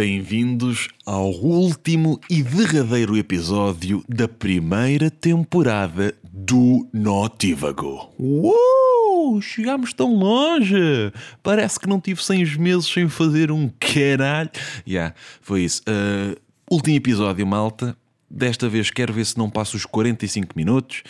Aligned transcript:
Bem-vindos 0.00 0.88
ao 1.04 1.28
último 1.30 2.18
e 2.30 2.42
derradeiro 2.42 3.18
episódio 3.18 4.02
da 4.08 4.26
primeira 4.26 5.10
temporada 5.10 6.14
do 6.24 6.88
Notívago. 6.90 8.10
Uou! 8.18 9.42
Chegámos 9.42 9.92
tão 9.92 10.14
longe! 10.14 11.12
Parece 11.42 11.78
que 11.78 11.86
não 11.86 12.00
tive 12.00 12.24
seis 12.24 12.56
meses 12.56 12.86
sem 12.86 13.10
fazer 13.10 13.52
um 13.52 13.70
caralho. 13.78 14.48
Yeah, 14.88 15.14
foi 15.42 15.64
isso. 15.64 15.82
Uh, 15.82 16.34
último 16.70 16.96
episódio, 16.96 17.46
malta. 17.46 17.94
Desta 18.30 18.70
vez 18.70 18.90
quero 18.90 19.12
ver 19.12 19.26
se 19.26 19.36
não 19.36 19.50
passo 19.50 19.76
os 19.76 19.84
45 19.84 20.54
minutos. 20.56 21.02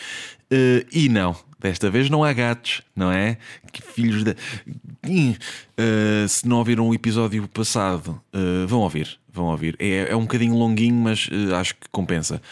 Uh, 0.53 0.85
e 0.93 1.09
não, 1.09 1.37
desta 1.61 1.91
vez 1.91 2.09
não 2.09 2.25
há 2.25 2.33
gatos, 2.33 2.83
não 2.97 3.13
é? 3.13 3.37
Que 3.71 3.83
filhos 3.83 4.25
da. 4.25 4.33
Uh, 4.33 6.29
se 6.29 6.47
não 6.49 6.59
ouviram 6.59 6.89
o 6.89 6.95
episódio 6.95 7.47
passado, 7.49 8.21
uh, 8.35 8.67
vão 8.67 8.81
ouvir. 8.81 9.19
Vão 9.33 9.47
ouvir. 9.47 9.77
É, 9.79 10.11
é 10.11 10.17
um 10.17 10.23
bocadinho 10.23 10.55
longuinho, 10.55 10.95
mas 10.95 11.29
uh, 11.29 11.55
acho 11.55 11.75
que 11.77 11.89
compensa. 11.91 12.43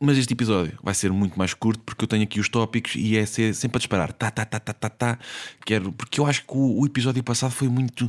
mas 0.00 0.16
este 0.16 0.32
episódio 0.32 0.78
vai 0.82 0.94
ser 0.94 1.12
muito 1.12 1.38
mais 1.38 1.52
curto 1.52 1.82
porque 1.84 2.04
eu 2.04 2.08
tenho 2.08 2.22
aqui 2.22 2.40
os 2.40 2.48
tópicos 2.48 2.94
e 2.94 3.16
é 3.16 3.26
ser, 3.26 3.54
sempre 3.54 3.76
a 3.76 3.80
disparar. 3.80 4.12
Tá, 4.12 4.30
tá, 4.30 4.44
tá, 4.44 4.58
tá, 4.58 4.72
tá, 4.72 4.88
tá. 4.88 5.18
Quero, 5.66 5.92
porque 5.92 6.20
eu 6.20 6.26
acho 6.26 6.46
que 6.46 6.56
o, 6.56 6.80
o 6.80 6.86
episódio 6.86 7.22
passado 7.22 7.50
foi 7.50 7.68
muito. 7.68 8.08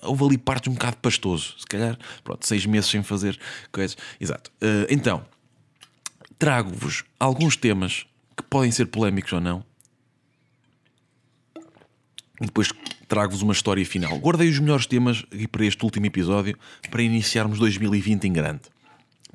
houve 0.00 0.24
ali 0.24 0.38
partes 0.38 0.70
um 0.70 0.74
bocado 0.74 0.96
pastoso. 0.98 1.54
Se 1.58 1.66
calhar, 1.66 1.98
pronto, 2.24 2.46
seis 2.46 2.64
meses 2.64 2.88
sem 2.88 3.02
fazer 3.02 3.38
coisas. 3.70 3.96
Exato. 4.18 4.50
então, 4.88 5.22
trago-vos 6.42 7.04
alguns 7.20 7.54
temas 7.54 8.04
que 8.36 8.42
podem 8.44 8.70
ser 8.70 8.86
polémicos 8.86 9.32
ou 9.32 9.40
não. 9.40 9.64
E 12.40 12.46
depois 12.46 12.68
trago-vos 13.06 13.42
uma 13.42 13.52
história 13.52 13.84
final. 13.84 14.18
Guardei 14.18 14.48
os 14.48 14.58
melhores 14.58 14.86
temas 14.86 15.24
para 15.50 15.64
este 15.64 15.84
último 15.84 16.06
episódio 16.06 16.56
para 16.90 17.02
iniciarmos 17.02 17.58
2020 17.58 18.24
em 18.24 18.32
grande. 18.32 18.62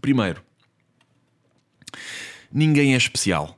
Primeiro, 0.02 0.44
ninguém 2.52 2.94
é 2.94 2.98
especial. 2.98 3.58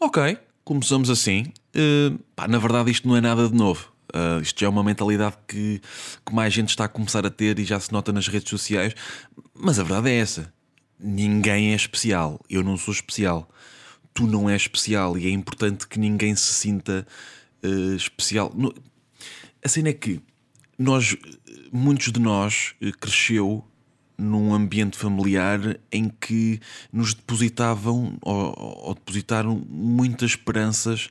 Ok, 0.00 0.38
começamos 0.64 1.08
assim. 1.08 1.52
Uh, 1.74 2.18
pá, 2.36 2.46
na 2.46 2.58
verdade, 2.58 2.90
isto 2.90 3.06
não 3.08 3.16
é 3.16 3.20
nada 3.20 3.48
de 3.48 3.54
novo. 3.54 3.92
Uh, 4.14 4.40
isto 4.40 4.60
já 4.60 4.66
é 4.66 4.70
uma 4.70 4.82
mentalidade 4.82 5.36
que, 5.46 5.80
que 6.24 6.34
mais 6.34 6.52
gente 6.52 6.70
está 6.70 6.84
a 6.84 6.88
começar 6.88 7.26
a 7.26 7.30
ter 7.30 7.58
e 7.58 7.64
já 7.64 7.78
se 7.78 7.92
nota 7.92 8.12
nas 8.12 8.28
redes 8.28 8.48
sociais. 8.48 8.94
Mas 9.54 9.78
a 9.78 9.82
verdade 9.82 10.10
é 10.10 10.18
essa: 10.18 10.52
ninguém 10.98 11.72
é 11.72 11.74
especial. 11.74 12.40
Eu 12.48 12.62
não 12.62 12.76
sou 12.76 12.92
especial 12.92 13.48
tu 14.18 14.26
não 14.26 14.50
és 14.50 14.62
especial 14.62 15.16
e 15.16 15.28
é 15.28 15.30
importante 15.30 15.86
que 15.86 15.96
ninguém 15.96 16.34
se 16.34 16.52
sinta 16.52 17.06
uh, 17.62 17.94
especial. 17.94 18.52
A 19.64 19.68
cena 19.68 19.90
é 19.90 19.92
que 19.92 20.20
nós, 20.76 21.16
muitos 21.72 22.10
de 22.10 22.18
nós, 22.18 22.74
uh, 22.82 22.90
cresceu 22.98 23.64
num 24.18 24.52
ambiente 24.52 24.98
familiar 24.98 25.78
em 25.92 26.08
que 26.08 26.58
nos 26.92 27.14
depositavam 27.14 28.18
ou, 28.20 28.54
ou 28.58 28.94
depositaram 28.94 29.64
muitas 29.68 30.30
esperanças 30.30 31.10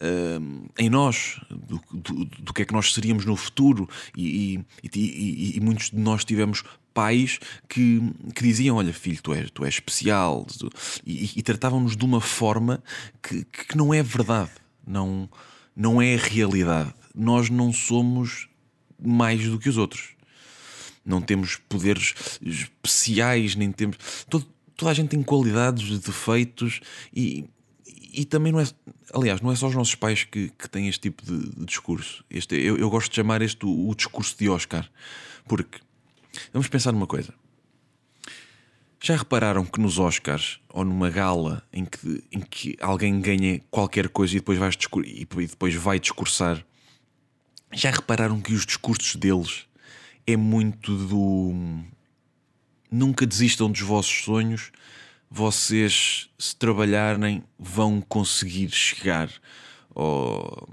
uh, 0.00 0.70
em 0.78 0.88
nós, 0.88 1.40
do, 1.50 1.80
do, 1.92 2.24
do, 2.24 2.52
que 2.52 2.62
é 2.62 2.64
que 2.64 2.72
nós 2.72 2.92
seríamos 2.92 3.24
no 3.24 3.36
futuro, 3.36 3.88
e, 4.16 4.60
e, 4.82 4.88
e, 4.94 5.56
e 5.56 5.60
muitos 5.60 5.90
de 5.90 5.98
nós 5.98 6.24
tivemos 6.24 6.62
pais 6.96 7.38
que, 7.68 8.00
que 8.34 8.42
diziam: 8.42 8.76
Olha, 8.76 8.92
filho, 8.92 9.20
tu 9.22 9.34
és, 9.34 9.50
tu 9.50 9.64
és 9.64 9.74
especial, 9.74 10.46
e, 11.04 11.42
tratavam-nos 11.42 11.96
de 11.96 12.04
uma 12.04 12.20
forma 12.20 12.82
que, 13.22 13.44
que 13.44 13.76
não 13.76 13.92
é 13.92 14.02
verdade, 14.02 14.52
não, 14.86 15.28
não 15.74 16.00
é 16.00 16.16
realidade. 16.16 16.94
Nós 17.14 17.50
não 17.50 17.72
somos 17.72 18.48
mais 19.02 19.46
do 19.48 19.58
que 19.58 19.68
os 19.68 19.76
outros. 19.76 20.14
Não 21.04 21.20
temos 21.20 21.56
poderes 21.68 22.14
especiais, 22.42 23.54
nem 23.54 23.70
temos. 23.70 23.96
Todo, 24.28 24.46
toda 24.76 24.90
a 24.90 24.94
gente 24.94 25.10
tem 25.10 25.22
qualidades, 25.22 25.98
defeitos 26.00 26.80
e, 27.14 27.44
e 28.16 28.24
também 28.24 28.50
não 28.50 28.60
é. 28.60 28.64
Aliás, 29.12 29.40
não 29.42 29.52
é 29.52 29.56
só 29.56 29.68
os 29.68 29.74
nossos 29.74 29.94
pais 29.94 30.24
que, 30.24 30.48
que 30.48 30.68
têm 30.68 30.88
este 30.88 31.00
tipo 31.02 31.22
de, 31.24 31.50
de 31.50 31.66
discurso. 31.66 32.24
Este, 32.30 32.56
eu, 32.56 32.78
eu, 32.78 32.88
gosto 32.88 33.10
de 33.10 33.16
chamar 33.16 33.42
este 33.42 33.66
o, 33.66 33.88
o, 33.90 33.94
discurso 33.94 34.36
de 34.38 34.48
Oscar. 34.48 34.90
Porque 35.46 35.78
vamos 36.52 36.66
pensar 36.68 36.92
numa 36.92 37.06
coisa. 37.06 37.34
Já 39.00 39.16
repararam 39.16 39.64
que 39.66 39.78
nos 39.78 39.98
Oscars 39.98 40.58
ou 40.70 40.84
numa 40.84 41.10
gala 41.10 41.62
em 41.72 41.84
que, 41.84 42.24
em 42.32 42.40
que 42.40 42.76
alguém 42.80 43.20
ganha 43.20 43.60
qualquer 43.70 44.08
coisa 44.08 44.34
e 44.34 44.40
depois, 44.40 44.58
vai 44.58 44.70
e 45.04 45.46
depois 45.46 45.74
vai 45.74 46.00
discursar, 46.00 46.64
já 47.72 47.90
repararam 47.90 48.40
que 48.40 48.54
os 48.54 48.64
discursos 48.64 49.14
deles 49.16 49.66
é 50.26 50.36
muito 50.36 50.96
do 50.96 51.84
nunca 52.90 53.26
desistam 53.26 53.70
dos 53.70 53.82
vossos 53.82 54.24
sonhos, 54.24 54.72
vocês, 55.36 56.30
se 56.38 56.56
trabalharem, 56.56 57.44
vão 57.58 58.00
conseguir 58.00 58.70
chegar. 58.70 59.30
Ou, 59.94 60.66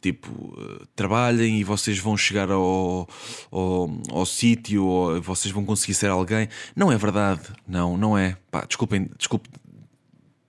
tipo, 0.00 0.56
trabalhem 0.94 1.58
e 1.58 1.64
vocês 1.64 1.98
vão 1.98 2.16
chegar 2.16 2.48
ao, 2.48 3.08
ao, 3.50 3.90
ao 4.10 4.24
sítio, 4.24 4.84
ou 4.84 5.20
vocês 5.20 5.52
vão 5.52 5.64
conseguir 5.64 5.94
ser 5.94 6.10
alguém. 6.10 6.48
Não 6.76 6.92
é 6.92 6.96
verdade. 6.96 7.42
Não, 7.66 7.96
não 7.96 8.16
é. 8.16 8.36
Pá, 8.52 8.64
desculpem, 8.64 9.10
desculpe. 9.18 9.50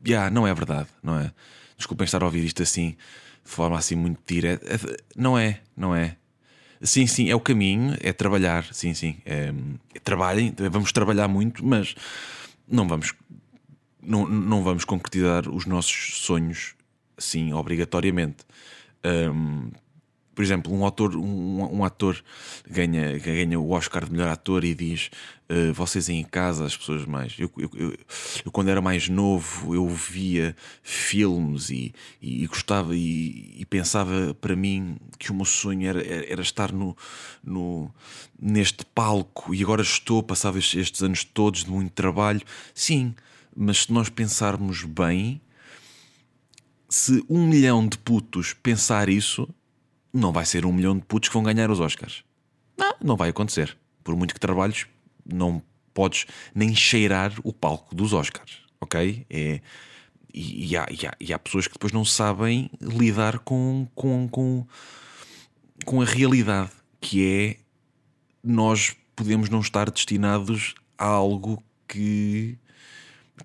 Yeah, 0.08 0.30
não 0.30 0.48
é 0.48 0.54
verdade, 0.54 0.88
não 1.02 1.20
é? 1.20 1.32
Desculpem 1.76 2.06
estar 2.06 2.22
a 2.22 2.26
ouvir 2.26 2.46
isto 2.46 2.62
assim, 2.62 2.96
de 3.44 3.52
forma 3.52 3.80
assim 3.80 3.96
muito 3.96 4.20
direta. 4.28 4.80
Não 5.16 5.36
é, 5.38 5.60
não 5.76 5.96
é. 5.96 6.18
Sim, 6.84 7.08
sim, 7.08 7.32
é 7.32 7.36
o 7.36 7.40
caminho, 7.40 7.98
é 8.00 8.14
trabalhar, 8.14 8.64
sim, 8.72 8.94
sim. 8.94 9.18
É, 9.26 9.52
é, 9.96 10.00
trabalhem, 10.00 10.54
vamos 10.72 10.92
trabalhar 10.92 11.28
muito, 11.28 11.66
mas 11.66 11.96
não 12.68 12.88
vamos, 12.88 13.14
não, 14.02 14.28
não 14.28 14.64
vamos 14.64 14.86
concretizar 14.86 15.50
os 15.50 15.66
nossos 15.66 16.22
sonhos 16.22 16.76
assim, 17.18 17.54
obrigatoriamente. 17.54 18.46
Um, 19.04 19.72
por 20.38 20.44
exemplo, 20.44 20.72
um 20.72 20.86
ator, 20.86 21.16
um, 21.16 21.78
um, 21.78 21.84
ator 21.84 22.24
ganha, 22.70 23.18
ganha 23.18 23.60
o 23.60 23.72
Oscar 23.72 24.06
de 24.06 24.12
melhor 24.12 24.30
ator 24.30 24.64
e 24.64 24.76
diz: 24.76 25.10
uh, 25.50 25.74
Vocês 25.74 26.10
em 26.10 26.24
casa, 26.24 26.64
as 26.64 26.78
pessoas 26.78 27.08
mais. 27.08 27.34
Eu, 27.40 27.52
eu, 27.58 27.72
eu, 27.74 27.98
eu, 28.46 28.52
quando 28.52 28.70
era 28.70 28.80
mais 28.80 29.10
novo, 29.10 29.74
eu 29.74 29.90
via 29.90 30.56
filmes 30.84 31.72
e, 31.72 31.92
e, 32.22 32.44
e 32.44 32.46
gostava 32.46 32.96
e, 32.96 33.56
e, 33.58 33.66
pensava 33.66 34.32
para 34.36 34.56
mim 34.56 34.98
que 35.18 35.32
o 35.32 35.34
meu 35.34 35.44
sonho 35.44 35.90
era, 35.90 36.06
era 36.06 36.42
estar 36.44 36.72
no, 36.72 36.96
no, 37.44 37.92
neste 38.40 38.86
palco 38.86 39.56
e 39.56 39.64
agora 39.64 39.82
estou, 39.82 40.22
passava 40.22 40.60
estes 40.60 41.02
anos 41.02 41.24
todos 41.24 41.64
de 41.64 41.72
muito 41.72 41.94
trabalho. 41.94 42.44
Sim, 42.76 43.16
mas 43.56 43.86
se 43.86 43.92
nós 43.92 44.08
pensarmos 44.08 44.84
bem, 44.84 45.42
se 46.88 47.26
um 47.28 47.48
milhão 47.48 47.88
de 47.88 47.98
putos 47.98 48.54
pensar 48.54 49.10
isso 49.10 49.50
não 50.18 50.32
vai 50.32 50.46
ser 50.46 50.66
um 50.66 50.74
milhão 50.74 50.98
de 50.98 51.06
putos 51.06 51.30
que 51.30 51.34
vão 51.34 51.44
ganhar 51.44 51.70
os 51.70 51.80
Oscars. 51.80 52.24
Não, 52.78 52.94
não 53.02 53.16
vai 53.16 53.30
acontecer. 53.30 53.78
Por 54.04 54.16
muito 54.16 54.34
que 54.34 54.40
trabalhes, 54.40 54.88
não 55.26 55.62
podes 55.94 56.26
nem 56.54 56.76
cheirar 56.76 57.34
o 57.44 57.54
palco 57.54 57.94
dos 57.96 58.14
Oscars, 58.14 58.62
ok? 58.80 59.26
É, 59.30 59.62
e, 60.34 60.72
e, 60.72 60.78
há, 60.78 60.88
e, 60.90 61.08
há, 61.08 61.14
e 61.20 61.34
há 61.34 61.40
pessoas 61.40 61.68
que 61.68 61.74
depois 61.74 61.92
não 61.92 62.06
sabem 62.06 62.70
lidar 62.82 63.40
com, 63.40 63.88
com, 63.96 64.28
com, 64.28 64.66
com 65.86 66.02
a 66.02 66.06
realidade, 66.06 66.72
que 67.02 67.26
é 67.26 67.58
nós 68.44 68.96
podemos 69.16 69.50
não 69.50 69.60
estar 69.60 69.90
destinados 69.90 70.76
a 70.98 71.06
algo 71.06 71.64
que 71.88 72.58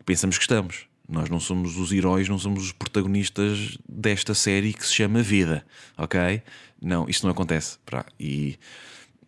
pensamos 0.05 0.37
que 0.37 0.45
estamos. 0.45 0.87
Nós 1.09 1.29
não 1.29 1.41
somos 1.41 1.77
os 1.77 1.93
heróis, 1.93 2.29
não 2.29 2.39
somos 2.39 2.65
os 2.65 2.73
protagonistas 2.73 3.77
desta 3.89 4.35
série 4.35 4.73
que 4.73 4.87
se 4.87 4.95
chama 4.95 5.23
Vida, 5.23 5.67
ok? 5.99 6.43
Não, 6.81 7.09
isto 7.09 7.25
não 7.25 7.33
acontece. 7.33 7.79
E, 8.19 8.59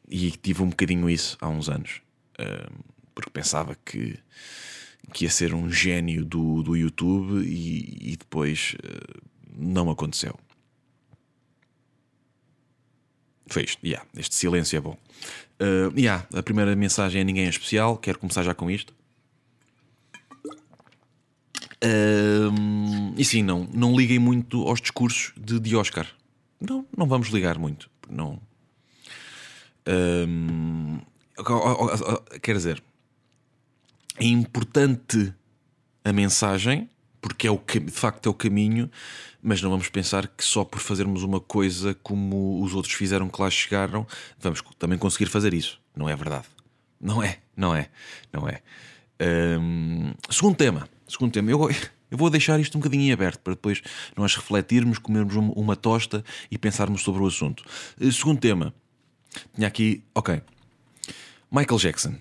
e 0.08 0.30
tive 0.30 0.62
um 0.62 0.68
bocadinho 0.68 1.10
isso 1.10 1.36
há 1.40 1.48
uns 1.48 1.68
anos, 1.68 2.00
porque 3.14 3.30
pensava 3.30 3.76
que, 3.84 4.18
que 5.12 5.24
ia 5.24 5.30
ser 5.30 5.54
um 5.54 5.70
gênio 5.70 6.24
do, 6.24 6.62
do 6.62 6.76
YouTube 6.76 7.44
e, 7.44 8.12
e 8.12 8.16
depois 8.16 8.76
uh, 8.82 9.22
não 9.56 9.90
aconteceu. 9.90 10.38
Foi 13.46 13.64
isto, 13.64 13.84
yeah, 13.86 14.06
este 14.16 14.34
silêncio 14.34 14.76
é 14.76 14.80
bom. 14.80 14.96
Uh, 15.60 15.96
yeah, 15.98 16.26
a 16.34 16.42
primeira 16.42 16.74
mensagem 16.74 17.20
é 17.20 17.24
ninguém 17.24 17.46
é 17.46 17.48
especial, 17.48 17.96
quero 17.96 18.18
começar 18.18 18.42
já 18.42 18.54
com 18.54 18.70
isto. 18.70 18.94
E 23.16 23.24
sim, 23.24 23.42
não, 23.42 23.68
não 23.72 23.96
liguem 23.96 24.18
muito 24.18 24.66
aos 24.66 24.80
discursos 24.80 25.32
de, 25.36 25.60
de 25.60 25.76
Oscar. 25.76 26.06
Não, 26.60 26.86
não 26.96 27.06
vamos 27.06 27.28
ligar 27.28 27.58
muito. 27.58 27.90
Não. 28.08 28.40
Um, 29.86 30.98
quer 32.42 32.54
dizer, 32.54 32.82
é 34.16 34.24
importante 34.24 35.34
a 36.04 36.12
mensagem, 36.12 36.88
porque 37.20 37.46
é 37.46 37.50
o, 37.50 37.58
de 37.58 37.90
facto 37.90 38.26
é 38.26 38.30
o 38.30 38.34
caminho, 38.34 38.90
mas 39.42 39.60
não 39.60 39.70
vamos 39.70 39.88
pensar 39.88 40.26
que 40.26 40.44
só 40.44 40.64
por 40.64 40.80
fazermos 40.80 41.22
uma 41.22 41.40
coisa 41.40 41.94
como 42.02 42.62
os 42.62 42.74
outros 42.74 42.94
fizeram 42.94 43.28
que 43.28 43.40
lá 43.40 43.50
chegaram, 43.50 44.06
vamos 44.38 44.62
também 44.78 44.98
conseguir 44.98 45.26
fazer 45.26 45.52
isso. 45.52 45.80
Não 45.94 46.08
é 46.08 46.16
verdade. 46.16 46.46
Não 47.00 47.22
é, 47.22 47.38
não 47.56 47.74
é, 47.74 47.90
não 48.32 48.48
é. 48.48 48.62
Segundo 50.30 50.56
tema, 50.56 50.88
segundo 51.08 51.32
tema, 51.32 51.50
eu, 51.50 51.70
eu 52.10 52.18
vou 52.18 52.30
deixar 52.30 52.58
isto 52.60 52.76
um 52.76 52.80
bocadinho 52.80 53.02
em 53.02 53.12
aberto 53.12 53.40
para 53.40 53.54
depois 53.54 53.82
nós 54.16 54.34
refletirmos, 54.34 54.98
comermos 54.98 55.34
uma 55.36 55.76
tosta 55.76 56.24
e 56.50 56.58
pensarmos 56.58 57.02
sobre 57.02 57.22
o 57.22 57.26
assunto. 57.26 57.64
Uh, 58.00 58.12
segundo 58.12 58.38
tema, 58.38 58.74
tinha 59.54 59.68
aqui, 59.68 60.02
ok, 60.14 60.40
Michael 61.50 61.78
Jackson. 61.78 62.14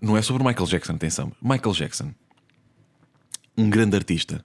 Não 0.00 0.16
é 0.16 0.22
sobre 0.22 0.42
Michael 0.42 0.66
Jackson, 0.66 0.94
atenção. 0.94 1.32
Michael 1.42 1.74
Jackson 1.74 2.14
um 3.58 3.68
grande 3.68 3.96
artista. 3.96 4.44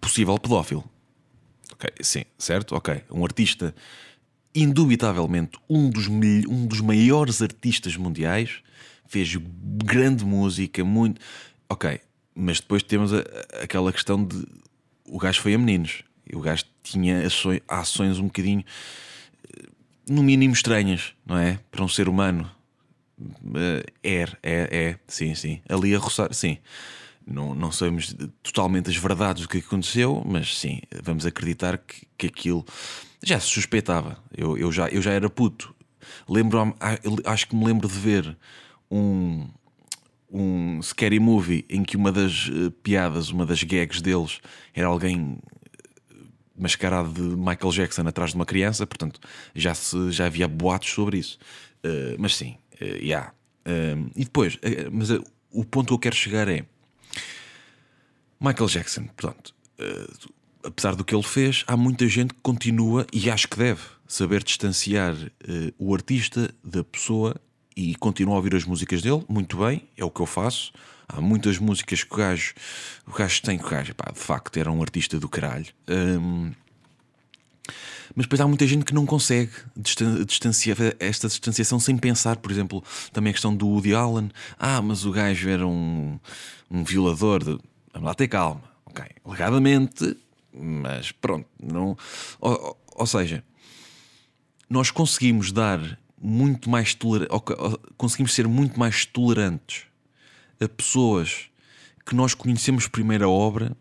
Possível 0.00 0.36
pedófilo. 0.38 0.84
Ok, 1.72 1.88
sim, 2.00 2.24
certo? 2.36 2.74
Ok. 2.74 3.04
Um 3.12 3.24
artista, 3.24 3.72
indubitavelmente, 4.52 5.56
um 5.70 5.88
dos, 5.88 6.08
um 6.08 6.66
dos 6.66 6.80
maiores 6.80 7.40
artistas 7.40 7.96
mundiais. 7.96 8.60
Fez 9.06 9.36
grande 9.36 10.24
música, 10.24 10.84
muito. 10.84 11.20
Ok, 11.72 11.98
mas 12.34 12.60
depois 12.60 12.82
temos 12.82 13.14
a, 13.14 13.20
aquela 13.62 13.90
questão 13.90 14.22
de. 14.22 14.46
O 15.06 15.18
gajo 15.18 15.40
foi 15.40 15.54
a 15.54 15.58
meninos. 15.58 16.04
E 16.30 16.36
o 16.36 16.40
gajo 16.40 16.64
tinha 16.82 17.26
ações, 17.26 17.62
ações 17.66 18.18
um 18.18 18.24
bocadinho. 18.24 18.62
No 20.06 20.22
mínimo 20.22 20.52
estranhas, 20.52 21.14
não 21.24 21.38
é? 21.38 21.58
Para 21.70 21.82
um 21.82 21.88
ser 21.88 22.10
humano. 22.10 22.50
É, 24.02 24.26
é, 24.42 24.68
é, 24.70 24.98
sim, 25.06 25.34
sim. 25.34 25.62
Ali 25.66 25.94
a 25.94 25.98
roçar, 25.98 26.34
sim. 26.34 26.58
Não, 27.26 27.54
não 27.54 27.72
sabemos 27.72 28.14
totalmente 28.42 28.90
as 28.90 28.96
verdades 28.96 29.44
do 29.44 29.48
que 29.48 29.58
aconteceu, 29.58 30.22
mas 30.26 30.58
sim, 30.58 30.82
vamos 31.02 31.24
acreditar 31.24 31.78
que, 31.78 32.06
que 32.18 32.26
aquilo 32.26 32.66
já 33.22 33.40
se 33.40 33.46
suspeitava. 33.46 34.22
Eu, 34.36 34.58
eu, 34.58 34.70
já, 34.70 34.88
eu 34.88 35.00
já 35.00 35.12
era 35.12 35.30
puto. 35.30 35.74
Lembro, 36.28 36.76
acho 37.24 37.48
que 37.48 37.56
me 37.56 37.64
lembro 37.64 37.88
de 37.88 37.98
ver 37.98 38.36
um, 38.90 39.48
um 40.32 40.80
scary 40.80 41.20
movie 41.20 41.64
em 41.68 41.82
que 41.82 41.96
uma 41.96 42.10
das 42.10 42.48
uh, 42.48 42.70
piadas, 42.82 43.28
uma 43.28 43.44
das 43.44 43.62
gags 43.62 44.00
deles 44.00 44.40
era 44.74 44.86
alguém 44.86 45.38
eh, 46.10 46.16
mascarado 46.56 47.12
de 47.12 47.36
Michael 47.36 47.70
Jackson 47.70 48.08
atrás 48.08 48.30
de 48.30 48.36
uma 48.36 48.46
criança, 48.46 48.86
portanto 48.86 49.20
já, 49.54 49.74
se, 49.74 50.10
já 50.10 50.26
havia 50.26 50.48
boatos 50.48 50.90
sobre 50.90 51.18
isso. 51.18 51.38
Uh, 51.84 52.16
mas 52.18 52.34
sim, 52.34 52.56
uh, 52.80 52.84
yeah. 52.84 53.32
Uh, 53.66 54.10
e 54.16 54.24
depois, 54.24 54.58
mas 54.90 55.10
o 55.50 55.64
ponto 55.64 55.88
que 55.88 55.92
eu 55.92 55.98
quero 55.98 56.16
chegar 56.16 56.48
é 56.48 56.64
Michael 58.40 58.68
Jackson, 58.68 59.04
portanto, 59.04 59.54
apesar 60.64 60.96
do 60.96 61.04
que 61.04 61.14
ele 61.14 61.22
fez, 61.22 61.62
há 61.68 61.76
muita 61.76 62.08
gente 62.08 62.34
que 62.34 62.40
continua 62.40 63.06
e 63.12 63.30
acho 63.30 63.46
que 63.46 63.56
deve 63.56 63.82
saber 64.08 64.42
distanciar 64.42 65.14
o 65.78 65.94
artista 65.94 66.52
da 66.64 66.82
pessoa 66.82 67.40
e 67.76 67.94
continua 67.96 68.34
a 68.34 68.36
ouvir 68.36 68.54
as 68.54 68.64
músicas 68.64 69.02
dele. 69.02 69.24
Muito 69.28 69.56
bem, 69.58 69.88
é 69.96 70.04
o 70.04 70.10
que 70.10 70.20
eu 70.20 70.26
faço. 70.26 70.72
Há 71.08 71.20
muitas 71.20 71.58
músicas 71.58 72.04
que 72.04 72.14
o 72.14 72.16
gajo, 72.16 72.54
o 73.06 73.12
gajo 73.12 73.42
tem, 73.42 73.58
que 73.58 73.66
o 73.66 73.68
gajo, 73.68 73.94
pá, 73.94 74.10
de 74.12 74.18
facto, 74.18 74.56
era 74.56 74.70
um 74.70 74.80
artista 74.80 75.18
do 75.18 75.28
caralho. 75.28 75.66
Um, 75.88 76.52
mas 78.14 78.26
depois 78.26 78.40
há 78.40 78.46
muita 78.46 78.66
gente 78.66 78.84
que 78.84 78.94
não 78.94 79.06
consegue 79.06 79.52
distanciar 80.26 80.76
esta 80.98 81.28
distanciação 81.28 81.78
sem 81.80 81.96
pensar, 81.96 82.36
por 82.36 82.50
exemplo, 82.50 82.84
também 83.12 83.30
a 83.30 83.34
questão 83.34 83.54
do 83.54 83.66
Woody 83.66 83.94
Allen. 83.94 84.30
Ah, 84.58 84.82
mas 84.82 85.04
o 85.04 85.12
gajo 85.12 85.48
era 85.48 85.66
um, 85.66 86.18
um 86.70 86.84
violador. 86.84 87.42
De... 87.42 87.58
Vamos 87.92 88.06
lá 88.06 88.14
ter 88.14 88.28
calma, 88.28 88.62
ok? 88.84 89.04
Alegadamente, 89.24 90.16
mas 90.52 91.12
pronto, 91.12 91.46
não. 91.62 91.96
Ou, 92.40 92.78
ou 92.94 93.06
seja, 93.06 93.42
nós 94.68 94.90
conseguimos 94.90 95.52
dar 95.52 95.98
muito 96.22 96.70
mais 96.70 96.94
toler... 96.94 97.28
conseguimos 97.96 98.32
ser 98.32 98.46
muito 98.46 98.78
mais 98.78 99.04
tolerantes 99.04 99.86
a 100.60 100.68
pessoas 100.68 101.46
que 102.06 102.14
nós 102.14 102.34
conhecemos 102.34 102.86
primeiro 102.86 103.24
a 103.24 103.28
obra 103.28 103.76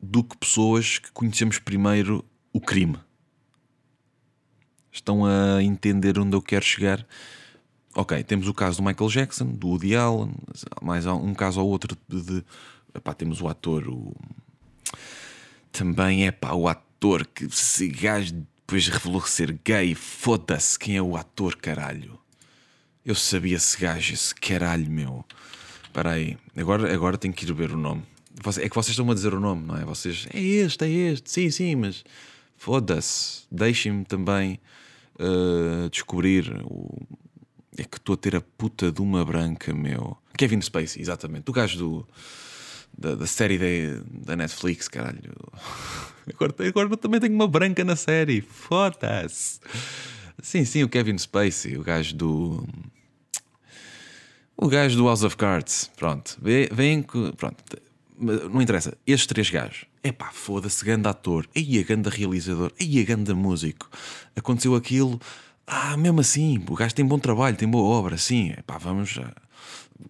do 0.00 0.24
que 0.24 0.36
pessoas 0.36 0.98
que 0.98 1.12
conhecemos 1.12 1.58
primeiro 1.58 2.24
o 2.52 2.60
crime. 2.60 2.98
Estão 4.90 5.24
a 5.24 5.62
entender 5.62 6.18
onde 6.18 6.34
eu 6.34 6.42
quero 6.42 6.64
chegar? 6.64 7.06
Ok, 7.94 8.22
temos 8.24 8.48
o 8.48 8.54
caso 8.54 8.78
do 8.78 8.86
Michael 8.86 9.10
Jackson, 9.10 9.46
do 9.46 9.68
Woody 9.68 9.94
Allen, 9.94 10.32
mais 10.80 11.06
um 11.06 11.34
caso 11.34 11.60
ou 11.60 11.68
outro 11.68 11.96
de, 12.08 12.22
de 12.22 12.44
Epá, 12.94 13.14
temos 13.14 13.40
o 13.40 13.48
ator, 13.48 13.88
o... 13.88 14.14
também 15.70 16.26
é 16.26 16.32
pá, 16.32 16.52
o 16.54 16.66
ator 16.68 17.26
que 17.26 17.48
se 17.50 17.88
gajo 17.88 18.44
depois 18.70 18.86
revelou 18.86 19.20
ser 19.22 19.58
gay. 19.64 19.96
Foda-se, 19.96 20.78
quem 20.78 20.96
é 20.96 21.02
o 21.02 21.16
ator, 21.16 21.56
caralho? 21.56 22.16
Eu 23.04 23.16
sabia 23.16 23.56
esse 23.56 23.76
gajo, 23.76 24.14
esse 24.14 24.32
caralho, 24.32 24.88
meu. 24.88 25.24
Espera 25.82 26.12
aí, 26.12 26.38
agora, 26.56 26.94
agora 26.94 27.18
tenho 27.18 27.34
que 27.34 27.44
ir 27.44 27.52
ver 27.52 27.72
o 27.72 27.76
nome. 27.76 28.04
É 28.60 28.68
que 28.68 28.76
vocês 28.76 28.90
estão 28.90 29.10
a 29.10 29.14
dizer 29.14 29.34
o 29.34 29.40
nome, 29.40 29.66
não 29.66 29.76
é? 29.76 29.84
Vocês, 29.84 30.28
é 30.32 30.38
este, 30.38 30.84
é 30.84 30.88
este, 30.88 31.28
sim, 31.28 31.50
sim, 31.50 31.74
mas 31.74 32.04
foda-se, 32.56 33.42
deixem-me 33.50 34.04
também 34.04 34.60
uh, 35.18 35.90
descobrir 35.90 36.62
o. 36.64 36.96
É 37.76 37.82
que 37.82 37.96
estou 37.96 38.14
a 38.14 38.16
ter 38.16 38.36
a 38.36 38.40
puta 38.40 38.92
de 38.92 39.02
uma 39.02 39.24
branca, 39.24 39.74
meu. 39.74 40.16
Kevin 40.38 40.60
Spacey, 40.60 41.02
exatamente. 41.02 41.50
O 41.50 41.52
gajo 41.52 41.76
do 41.76 42.08
da, 42.96 43.16
da 43.16 43.26
série 43.26 43.58
de, 43.58 44.00
da 44.24 44.36
Netflix, 44.36 44.86
caralho. 44.86 45.34
Agora, 46.28 46.54
agora 46.66 46.96
também 46.96 47.20
tenho 47.20 47.34
uma 47.34 47.48
branca 47.48 47.84
na 47.84 47.96
série, 47.96 48.40
foda-se. 48.40 49.60
Sim, 50.42 50.64
sim, 50.64 50.82
o 50.82 50.88
Kevin 50.88 51.18
Spacey, 51.18 51.76
o 51.76 51.82
gajo 51.82 52.14
do. 52.16 52.68
O 54.56 54.68
gajo 54.68 54.96
do 54.96 55.06
House 55.06 55.22
of 55.22 55.36
Cards, 55.36 55.90
pronto. 55.96 56.38
Vem, 56.40 57.02
pronto. 57.36 57.56
Não 58.18 58.60
interessa. 58.60 58.96
Estes 59.06 59.26
três 59.26 59.48
gajos. 59.48 59.86
Epá, 60.04 60.30
foda-se, 60.30 60.84
grande 60.84 61.08
ator. 61.08 61.46
Aí 61.56 61.78
a 61.78 61.82
grande 61.82 62.10
realizador. 62.10 62.70
Aí 62.78 63.00
a 63.00 63.04
grande 63.04 63.32
músico. 63.32 63.88
Aconteceu 64.36 64.74
aquilo. 64.74 65.18
Ah, 65.66 65.96
mesmo 65.96 66.20
assim, 66.20 66.62
o 66.68 66.74
gajo 66.74 66.94
tem 66.94 67.04
bom 67.04 67.18
trabalho, 67.18 67.56
tem 67.56 67.68
boa 67.68 67.98
obra, 67.98 68.18
sim. 68.18 68.50
Epá, 68.50 68.76
vamos 68.76 69.18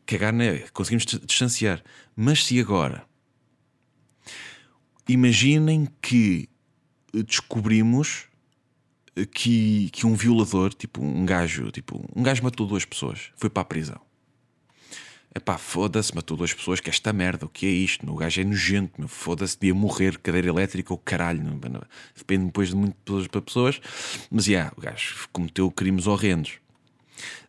cagar, 0.07 0.33
né? 0.33 0.65
conseguimos 0.73 1.05
distanciar. 1.05 1.83
Mas 2.17 2.45
se 2.45 2.59
agora 2.59 3.05
imaginem 5.13 5.89
que 6.01 6.49
descobrimos 7.27 8.27
que, 9.33 9.91
que 9.91 10.07
um 10.07 10.15
violador, 10.15 10.73
tipo 10.73 11.03
um 11.05 11.27
gajo, 11.27 11.71
tipo 11.71 12.05
um 12.15 12.23
gajo 12.23 12.43
matou 12.43 12.67
duas 12.67 12.85
pessoas, 12.85 13.31
foi 13.37 13.51
para 13.51 13.63
a 13.63 13.65
prisão. 13.65 14.01
Epá, 15.33 15.57
foda-se, 15.57 16.13
matou 16.13 16.37
duas 16.37 16.53
pessoas, 16.53 16.81
que 16.81 16.91
esta 16.91 17.13
merda, 17.13 17.47
o 17.47 17.49
que 17.49 17.65
é 17.65 17.71
isto? 17.71 18.11
O 18.11 18.17
gajo 18.17 18.41
é 18.41 18.45
nojento, 18.45 19.07
foda-se, 19.07 19.57
devia 19.57 19.75
morrer, 19.75 20.19
cadeira 20.19 20.49
elétrica 20.49 20.93
ou 20.93 20.99
caralho, 20.99 21.41
depende 22.17 22.47
depois 22.47 22.71
de 22.71 22.75
muitas 22.75 23.29
pessoas, 23.29 23.81
mas 24.29 24.47
já, 24.47 24.53
yeah, 24.53 24.73
o 24.77 24.81
gajo 24.81 25.29
cometeu 25.33 25.71
crimes 25.71 26.09
horrendos 26.09 26.59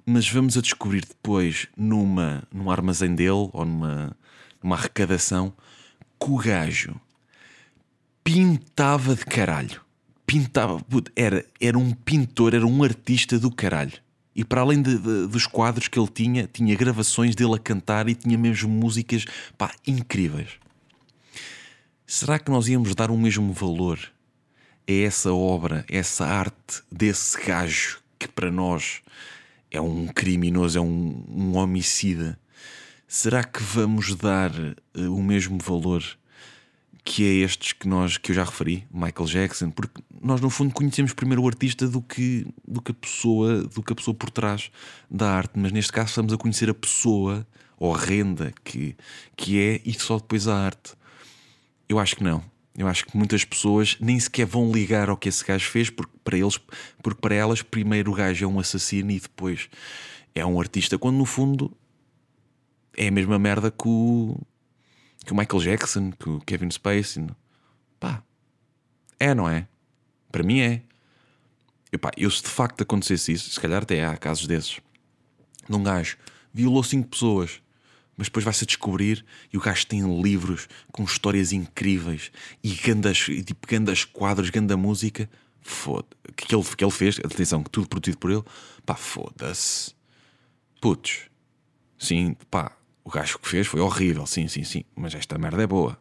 mas 0.06 0.28
vamos 0.28 0.58
a 0.58 0.62
descobrir 0.62 1.06
depois 1.06 1.68
numa, 1.78 2.44
num 2.52 2.70
armazém 2.70 3.14
dele 3.14 3.50
ou 3.54 3.66
numa, 3.66 4.18
numa 4.62 4.76
arrecadação 4.76 5.54
que 6.20 6.30
o 6.30 6.38
gajo 6.38 7.00
pintava 8.24 9.16
de 9.16 9.26
caralho. 9.26 9.82
Pintava, 10.26 10.84
era, 11.16 11.46
era 11.60 11.78
um 11.78 11.92
pintor, 11.92 12.54
era 12.54 12.66
um 12.66 12.84
artista 12.84 13.38
do 13.38 13.52
caralho. 13.52 13.94
E 14.34 14.46
para 14.46 14.62
além 14.62 14.82
de, 14.82 14.98
de, 14.98 15.28
dos 15.28 15.46
quadros 15.46 15.88
que 15.88 16.00
ele 16.00 16.08
tinha, 16.08 16.48
tinha 16.48 16.76
gravações 16.76 17.36
dele 17.36 17.56
a 17.56 17.60
cantar 17.60 18.08
e 18.08 18.16
tinha 18.16 18.38
mesmo 18.38 18.70
músicas 18.70 19.26
pá, 19.58 19.72
incríveis. 19.86 20.52
Será 22.08 22.40
que 22.40 22.50
nós 22.50 22.68
íamos 22.68 22.96
dar 22.96 23.12
o 23.12 23.18
mesmo 23.18 23.52
valor 23.54 24.00
a 24.88 24.92
essa 24.92 25.34
obra, 25.34 25.86
a 25.90 25.96
essa 25.96 26.26
arte 26.26 26.82
desse 26.92 27.40
gajo 27.46 28.02
que 28.18 28.28
para 28.28 28.52
nós 28.52 29.02
é 29.70 29.82
um 29.82 30.08
criminoso, 30.08 30.78
é 30.78 30.82
um, 30.82 31.26
um 31.28 31.58
homicida, 31.58 32.38
será 33.08 33.44
que 33.44 33.62
vamos 33.64 34.16
dar 34.16 34.52
uh, 34.52 35.16
o 35.16 35.24
mesmo 35.24 35.58
valor 35.58 36.04
que 37.04 37.24
é 37.24 37.44
estes 37.44 37.74
que 37.74 37.88
nós 37.88 38.18
que 38.18 38.32
eu 38.32 38.36
já 38.36 38.44
referi, 38.44 38.86
Michael 38.92 39.28
Jackson, 39.28 39.72
porque 39.72 40.02
nós 40.22 40.40
no 40.40 40.50
fundo 40.50 40.74
conhecemos 40.74 41.14
primeiro 41.14 41.44
o 41.44 41.48
artista 41.48 41.88
do 41.88 42.02
que 42.02 42.46
do 42.68 42.82
que 42.82 42.92
a 42.92 42.96
pessoa, 42.96 43.64
do 43.64 43.82
que 43.82 43.94
a 43.94 43.96
pessoa 43.96 44.14
por 44.14 44.30
trás 44.30 44.72
da 45.10 45.32
arte, 45.32 45.54
mas 45.56 45.72
neste 45.72 45.92
caso 45.92 46.10
estamos 46.10 46.34
a 46.34 46.38
conhecer 46.38 46.70
a 46.70 46.74
pessoa 46.74 47.46
horrenda 47.78 48.54
que 48.64 48.96
que 49.36 49.60
é 49.60 49.82
e 49.84 49.94
só 49.94 50.18
depois 50.18 50.48
a 50.48 50.56
arte. 50.56 50.94
Eu 51.90 52.00
acho 52.00 52.16
que 52.16 52.24
não. 52.24 52.44
Eu 52.78 52.88
acho 52.88 53.06
que 53.06 53.18
muitas 53.18 53.44
pessoas 53.44 53.98
nem 54.00 54.18
sequer 54.20 54.46
vão 54.46 54.72
ligar 54.72 55.10
ao 55.10 55.18
que 55.18 55.28
esse 55.28 55.44
gajo 55.46 55.70
fez, 55.70 55.90
porque 55.90 56.14
para, 56.24 56.38
eles, 56.38 56.58
porque 57.04 57.20
para 57.20 57.36
elas, 57.36 57.62
primeiro 57.62 58.12
o 58.12 58.16
gajo 58.16 58.46
é 58.46 58.48
um 58.48 58.60
assassino 58.60 59.12
e 59.12 59.20
depois 59.20 59.70
é 60.34 60.46
um 60.46 60.60
artista, 60.60 60.98
quando 60.98 61.18
no 61.18 61.26
fundo 61.26 61.76
é 62.96 63.08
a 63.10 63.12
mesma 63.12 63.38
merda 63.38 63.70
que 63.70 63.88
o, 63.88 64.38
que 65.26 65.34
o 65.34 65.36
Michael 65.36 65.62
Jackson, 65.62 66.12
que 66.12 66.30
o 66.30 66.40
Kevin 66.42 66.70
Spacey. 66.72 67.28
Pá, 68.00 68.24
é, 69.20 69.34
não 69.34 69.48
é? 69.48 69.68
Para 70.32 70.44
mim 70.44 70.60
é. 70.60 70.82
E 71.92 71.98
pá, 71.98 72.12
eu 72.18 72.32
se 72.32 72.42
de 72.42 72.50
facto 72.50 72.82
acontecesse 72.82 73.34
isso, 73.34 73.50
se 73.50 73.60
calhar 73.60 73.84
até 73.84 74.06
há 74.06 74.16
casos 74.18 74.48
desses, 74.48 74.80
num 75.68 75.84
gajo 75.84 76.18
violou 76.54 76.84
cinco 76.84 77.10
pessoas, 77.10 77.62
mas 78.18 78.28
depois 78.28 78.44
vai-se 78.44 78.64
a 78.64 78.68
descobrir 78.68 79.26
e 79.52 79.58
o 79.58 79.62
gajo 79.62 79.88
tem 79.88 80.22
livros 80.22 80.68
com 80.92 81.04
histórias 81.04 81.52
incríveis 81.52 82.32
e 82.64 82.74
gandas, 82.74 83.18
tipo, 83.20 83.68
gandas 83.68 84.04
quadros, 84.04 84.50
ganda 84.50 84.76
música. 84.78 85.30
Foda. 85.64 86.08
Que 86.36 86.56
ele, 86.56 86.64
que 86.64 86.84
ele 86.84 86.92
fez, 86.92 87.20
atenção, 87.20 87.64
que 87.64 87.70
tudo 87.70 87.88
produzido 87.88 88.18
por 88.18 88.32
ele, 88.32 88.44
pá, 88.86 88.96
foda-se. 88.96 89.94
Putos, 90.82 91.30
sim, 92.00 92.36
pá, 92.50 92.76
o 93.04 93.10
gajo 93.10 93.40
que 93.40 93.48
fez 93.48 93.68
foi 93.68 93.80
horrível, 93.82 94.26
sim, 94.26 94.48
sim, 94.48 94.64
sim, 94.64 94.84
mas 94.96 95.14
esta 95.16 95.38
merda 95.38 95.64
é 95.64 95.68
boa. 95.68 95.98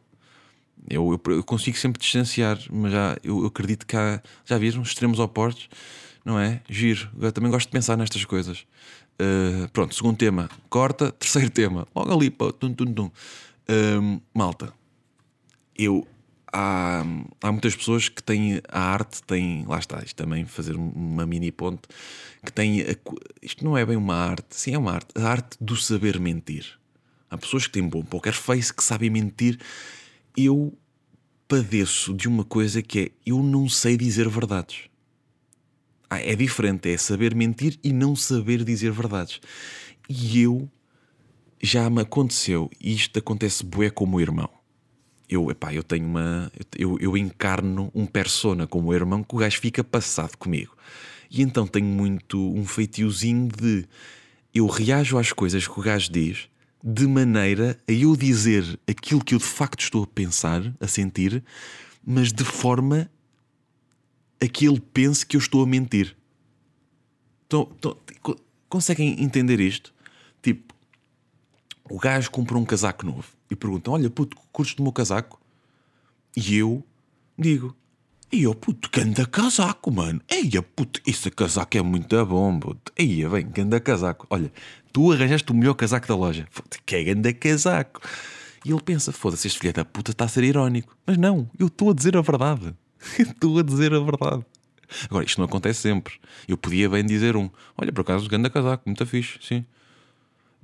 Eu, 0.89 1.13
eu, 1.13 1.35
eu 1.35 1.45
consigo 1.45 1.77
sempre 1.77 2.01
distanciar, 2.01 2.59
mas 2.71 2.93
já 2.93 3.17
eu, 3.23 3.41
eu 3.41 3.47
acredito 3.47 3.87
que 3.87 3.97
há, 3.97 4.23
já 4.45 4.57
viram, 4.57 4.83
extremos 4.83 5.19
opostos, 5.19 5.69
não 6.25 6.39
é? 6.39 6.63
Giro. 6.69 7.11
Eu 7.21 7.33
também 7.33 7.51
gosto 7.51 7.67
de 7.67 7.73
pensar 7.73 7.97
nestas 7.97 8.25
coisas. 8.25 8.67
Uh, 9.21 9.69
pronto, 9.73 9.95
segundo 9.95 10.17
tema, 10.17 10.49
corta. 10.69 11.13
Terceiro 11.19 11.51
tema, 11.51 11.87
logo 11.95 12.13
ali, 12.13 12.31
pô, 12.31 12.53
tum, 12.53 12.73
tum, 12.73 12.93
tum. 12.93 13.11
Uh, 13.69 14.21
malta, 14.35 14.73
eu 15.77 16.07
há, 16.53 17.05
há 17.43 17.53
muitas 17.53 17.77
pessoas 17.77 18.09
que 18.09 18.23
têm 18.23 18.61
a 18.69 18.81
arte, 18.81 19.23
têm, 19.23 19.65
lá 19.67 19.79
está, 19.79 20.03
isto 20.03 20.17
também 20.17 20.45
fazer 20.45 20.77
uma 20.77 21.27
mini 21.27 21.53
ponte, 21.53 21.83
que 22.45 22.53
têm, 22.53 22.81
a, 22.83 22.97
isto 23.43 23.65
não 23.65 23.77
é 23.77 23.85
bem 23.85 23.97
uma 23.97 24.15
arte, 24.15 24.57
sim 24.57 24.75
é 24.75 24.79
uma 24.79 24.93
arte, 24.93 25.09
a 25.15 25.29
arte 25.29 25.57
do 25.61 25.77
saber 25.77 26.19
mentir. 26.19 26.80
Há 27.31 27.39
pessoas 27.39 27.67
que 27.67 27.73
têm 27.73 27.89
bom 27.89 28.03
poker 28.03 28.35
face, 28.35 28.75
que 28.75 28.83
sabem 28.83 29.09
mentir. 29.09 29.59
Eu 30.37 30.77
padeço 31.47 32.13
de 32.13 32.27
uma 32.27 32.45
coisa 32.45 32.83
que 32.83 32.99
é, 32.99 33.11
eu 33.25 33.41
não 33.43 33.69
sei 33.69 33.97
dizer 33.97 34.29
verdades. 34.29 34.89
Ah, 36.09 36.21
é 36.21 36.35
diferente, 36.35 36.91
é 36.91 36.97
saber 36.97 37.35
mentir 37.37 37.79
e 37.85 37.93
não 37.93 38.17
saber 38.17 38.65
dizer 38.65 38.91
verdades. 38.91 39.41
E 40.09 40.43
eu 40.43 40.69
já 41.63 41.89
me 41.89 42.03
aconteceu, 42.03 42.69
e 42.81 42.95
isto 42.95 43.17
acontece 43.17 43.65
bué 43.65 43.91
com 43.91 44.09
o 44.09 44.21
irmão. 44.21 44.51
Eu, 45.29 45.49
epá, 45.53 45.73
eu 45.73 45.85
tenho 45.85 46.07
uma. 46.07 46.51
Eu, 46.77 46.99
eu 47.01 47.17
encarno 47.17 47.93
um 47.95 48.07
persona 48.07 48.67
como 48.67 48.89
o 48.89 48.95
irmão 48.95 49.23
que 49.23 49.33
o 49.37 49.39
gajo 49.39 49.61
fica 49.61 49.85
passado 49.85 50.37
comigo. 50.37 50.77
E 51.31 51.43
então 51.43 51.65
tenho 51.65 51.87
muito 51.87 52.53
um 52.53 52.67
feitiozinho 52.67 53.47
de 53.47 53.87
eu 54.53 54.67
reajo 54.67 55.17
às 55.17 55.33
coisas 55.33 55.69
que 55.69 55.79
o 55.79 55.83
gajo 55.83 56.11
diz 56.11 56.50
de 56.83 57.07
maneira 57.07 57.79
a 57.89 57.93
eu 57.93 58.17
dizer 58.17 58.81
aquilo 58.89 59.25
que 59.25 59.35
eu 59.35 59.39
de 59.39 59.45
facto 59.45 59.81
estou 59.81 60.05
a 60.05 60.07
pensar, 60.07 60.75
a 60.81 60.87
sentir, 60.87 61.45
mas 62.05 62.33
de 62.33 62.45
forma 62.45 63.11
a 64.41 64.49
que 64.49 64.67
ele 64.67 64.81
pense 64.81 65.25
que 65.25 65.37
eu 65.37 65.41
estou 65.41 65.63
a 65.63 65.67
mentir. 65.67 66.17
Então, 67.47 67.71
então, 67.77 67.97
conseguem 68.69 69.23
entender 69.23 69.61
isto? 69.61 69.93
Tipo, 70.41 70.75
o 71.91 71.99
gajo 71.99 72.31
comprou 72.31 72.63
um 72.63 72.65
casaco 72.65 73.05
novo 73.05 73.27
e 73.51 73.57
pergunta: 73.57 73.91
Olha, 73.91 74.09
puto, 74.09 74.37
curtes 74.53 74.77
do 74.77 74.83
meu 74.83 74.93
casaco? 74.93 75.41
E 76.37 76.57
eu 76.57 76.83
digo: 77.37 77.77
E 78.33 78.45
eu, 78.45 78.55
puto, 78.55 78.89
ganda 78.91 79.27
casaco, 79.27 79.91
mano. 79.91 80.23
Eia, 80.29 80.63
puto, 80.63 81.03
esse 81.05 81.31
casaco 81.31 81.77
é 81.77 81.83
muito 81.83 82.25
bom, 82.25 82.59
puto. 82.59 82.93
Eia, 82.97 83.29
vem, 83.29 83.47
ganda 83.47 83.81
casaco. 83.81 84.27
Olha, 84.31 84.53
tu 84.93 85.13
arranjaste 85.13 85.51
o 85.51 85.55
melhor 85.55 85.75
casaco 85.75 86.07
da 86.07 86.17
loja. 86.17 86.47
Que 86.85 86.97
é 86.97 87.05
ganda 87.05 87.33
casaco. 87.33 88.01
E 88.65 88.71
ele 88.71 88.81
pensa: 88.83 89.13
Foda-se, 89.13 89.47
este 89.47 89.59
filho 89.59 89.73
da 89.73 89.85
puta 89.85 90.11
está 90.11 90.25
a 90.25 90.29
ser 90.29 90.45
irónico. 90.45 90.97
Mas 91.07 91.17
não, 91.17 91.49
eu 91.59 91.67
estou 91.69 91.91
a 91.91 91.95
dizer 91.95 92.17
a 92.17 92.21
verdade. 92.21 92.75
Estou 93.19 93.59
a 93.59 93.63
dizer 93.63 93.95
a 93.95 94.01
verdade. 94.01 94.45
Agora, 95.09 95.25
isto 95.25 95.39
não 95.39 95.47
acontece 95.47 95.81
sempre. 95.81 96.15
Eu 96.47 96.59
podia 96.59 96.89
bem 96.89 97.05
dizer 97.05 97.35
um: 97.35 97.49
Olha, 97.79 97.91
por 97.93 98.03
acaso, 98.03 98.29
ganda 98.29 98.51
casaco, 98.51 98.83
muito 98.87 99.07
fixe, 99.07 99.39
sim. 99.41 99.65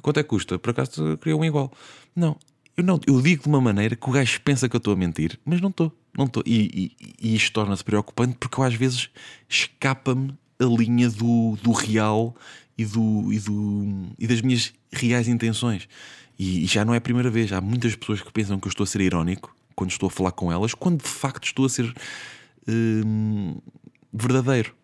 Quanto 0.02 0.20
é 0.20 0.22
que 0.22 0.28
custa? 0.28 0.58
Por 0.58 0.70
acaso 0.70 1.16
queria 1.16 1.36
um 1.36 1.44
igual. 1.44 1.72
Não, 2.14 2.36
eu 2.76 2.84
não, 2.84 3.00
eu 3.06 3.22
digo 3.22 3.44
de 3.44 3.48
uma 3.48 3.60
maneira 3.60 3.96
que 3.96 4.08
o 4.08 4.12
gajo 4.12 4.38
pensa 4.42 4.68
que 4.68 4.76
eu 4.76 4.78
estou 4.78 4.92
a 4.92 4.96
mentir, 4.96 5.38
mas 5.44 5.60
não 5.62 5.70
estou, 5.70 5.90
não 6.16 6.26
estou. 6.26 6.42
E, 6.44 6.92
e, 7.00 7.28
e 7.30 7.34
isto 7.34 7.52
torna-se 7.52 7.82
preocupante 7.82 8.36
porque 8.38 8.60
eu 8.60 8.64
às 8.64 8.74
vezes 8.74 9.08
escapa-me 9.48 10.36
a 10.58 10.64
linha 10.64 11.08
do, 11.08 11.56
do 11.62 11.72
real 11.72 12.36
e, 12.76 12.84
do, 12.84 13.32
e, 13.32 13.38
do, 13.38 14.06
e 14.18 14.26
das 14.26 14.40
minhas 14.40 14.72
reais 14.92 15.28
intenções. 15.28 15.88
E, 16.38 16.64
e 16.64 16.66
já 16.66 16.84
não 16.84 16.94
é 16.94 16.98
a 16.98 17.00
primeira 17.00 17.30
vez. 17.30 17.52
Há 17.52 17.60
muitas 17.60 17.96
pessoas 17.96 18.20
que 18.20 18.32
pensam 18.32 18.58
que 18.60 18.66
eu 18.66 18.70
estou 18.70 18.84
a 18.84 18.86
ser 18.86 19.00
irónico 19.00 19.54
quando 19.74 19.90
estou 19.90 20.06
a 20.08 20.10
falar 20.10 20.32
com 20.32 20.50
elas, 20.50 20.74
quando 20.74 21.02
de 21.02 21.08
facto 21.08 21.44
estou 21.44 21.66
a 21.66 21.68
ser 21.68 21.92
hum, 22.68 23.56
verdadeiro. 24.12 24.74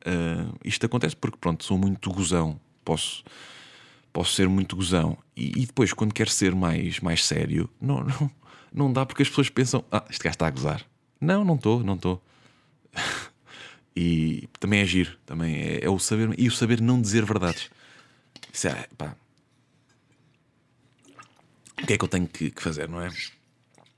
Uh, 0.00 0.58
isto 0.64 0.84
acontece 0.84 1.14
porque, 1.14 1.36
pronto, 1.38 1.64
sou 1.64 1.78
muito 1.78 2.10
gozão. 2.10 2.58
Posso, 2.84 3.22
posso 4.12 4.32
ser 4.34 4.48
muito 4.48 4.74
gozão. 4.74 5.16
E, 5.36 5.62
e, 5.62 5.66
depois, 5.66 5.92
quando 5.92 6.12
quero 6.12 6.30
ser 6.30 6.54
mais, 6.54 7.00
mais 7.00 7.24
sério, 7.24 7.70
não, 7.80 8.02
não, 8.04 8.30
não 8.72 8.92
dá 8.92 9.06
porque 9.06 9.22
as 9.22 9.28
pessoas 9.28 9.48
pensam: 9.48 9.84
ah, 9.90 10.04
este 10.10 10.24
gajo 10.24 10.34
está 10.34 10.46
a 10.46 10.50
gozar. 10.50 10.84
Não, 11.20 11.44
não 11.44 11.54
estou, 11.54 11.84
não 11.84 11.94
estou. 11.94 12.22
e 13.94 14.48
também 14.58 14.80
é 14.80 14.86
também 15.26 15.54
é, 15.54 15.84
é, 15.84 15.90
o 15.90 15.98
saber 15.98 16.34
e 16.38 16.48
o 16.48 16.52
saber 16.52 16.80
não 16.80 17.00
dizer 17.00 17.24
verdades. 17.24 17.70
Isso 18.52 18.68
é, 18.68 18.88
pá. 18.96 19.14
O 21.82 21.86
que 21.86 21.94
é 21.94 21.98
que 21.98 22.04
eu 22.04 22.08
tenho 22.08 22.26
que, 22.26 22.50
que 22.50 22.62
fazer, 22.62 22.88
não 22.88 23.00
é? 23.00 23.10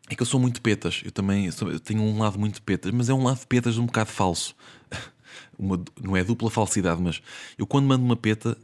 É 0.08 0.14
que 0.14 0.22
eu 0.22 0.26
sou 0.26 0.38
muito 0.40 0.60
petas, 0.60 1.02
eu 1.04 1.10
também 1.10 1.50
sou, 1.50 1.70
eu 1.70 1.80
tenho 1.80 2.02
um 2.02 2.18
lado 2.18 2.38
muito 2.38 2.62
petas, 2.62 2.92
mas 2.92 3.08
é 3.08 3.14
um 3.14 3.24
lado 3.24 3.46
petas 3.46 3.78
um 3.78 3.86
bocado 3.86 4.10
falso. 4.10 4.54
Uma, 5.58 5.82
não 6.02 6.16
é 6.16 6.24
dupla 6.24 6.50
falsidade, 6.50 7.00
mas 7.00 7.22
eu 7.56 7.66
quando 7.66 7.86
mando 7.86 8.04
uma 8.04 8.16
peta, 8.16 8.56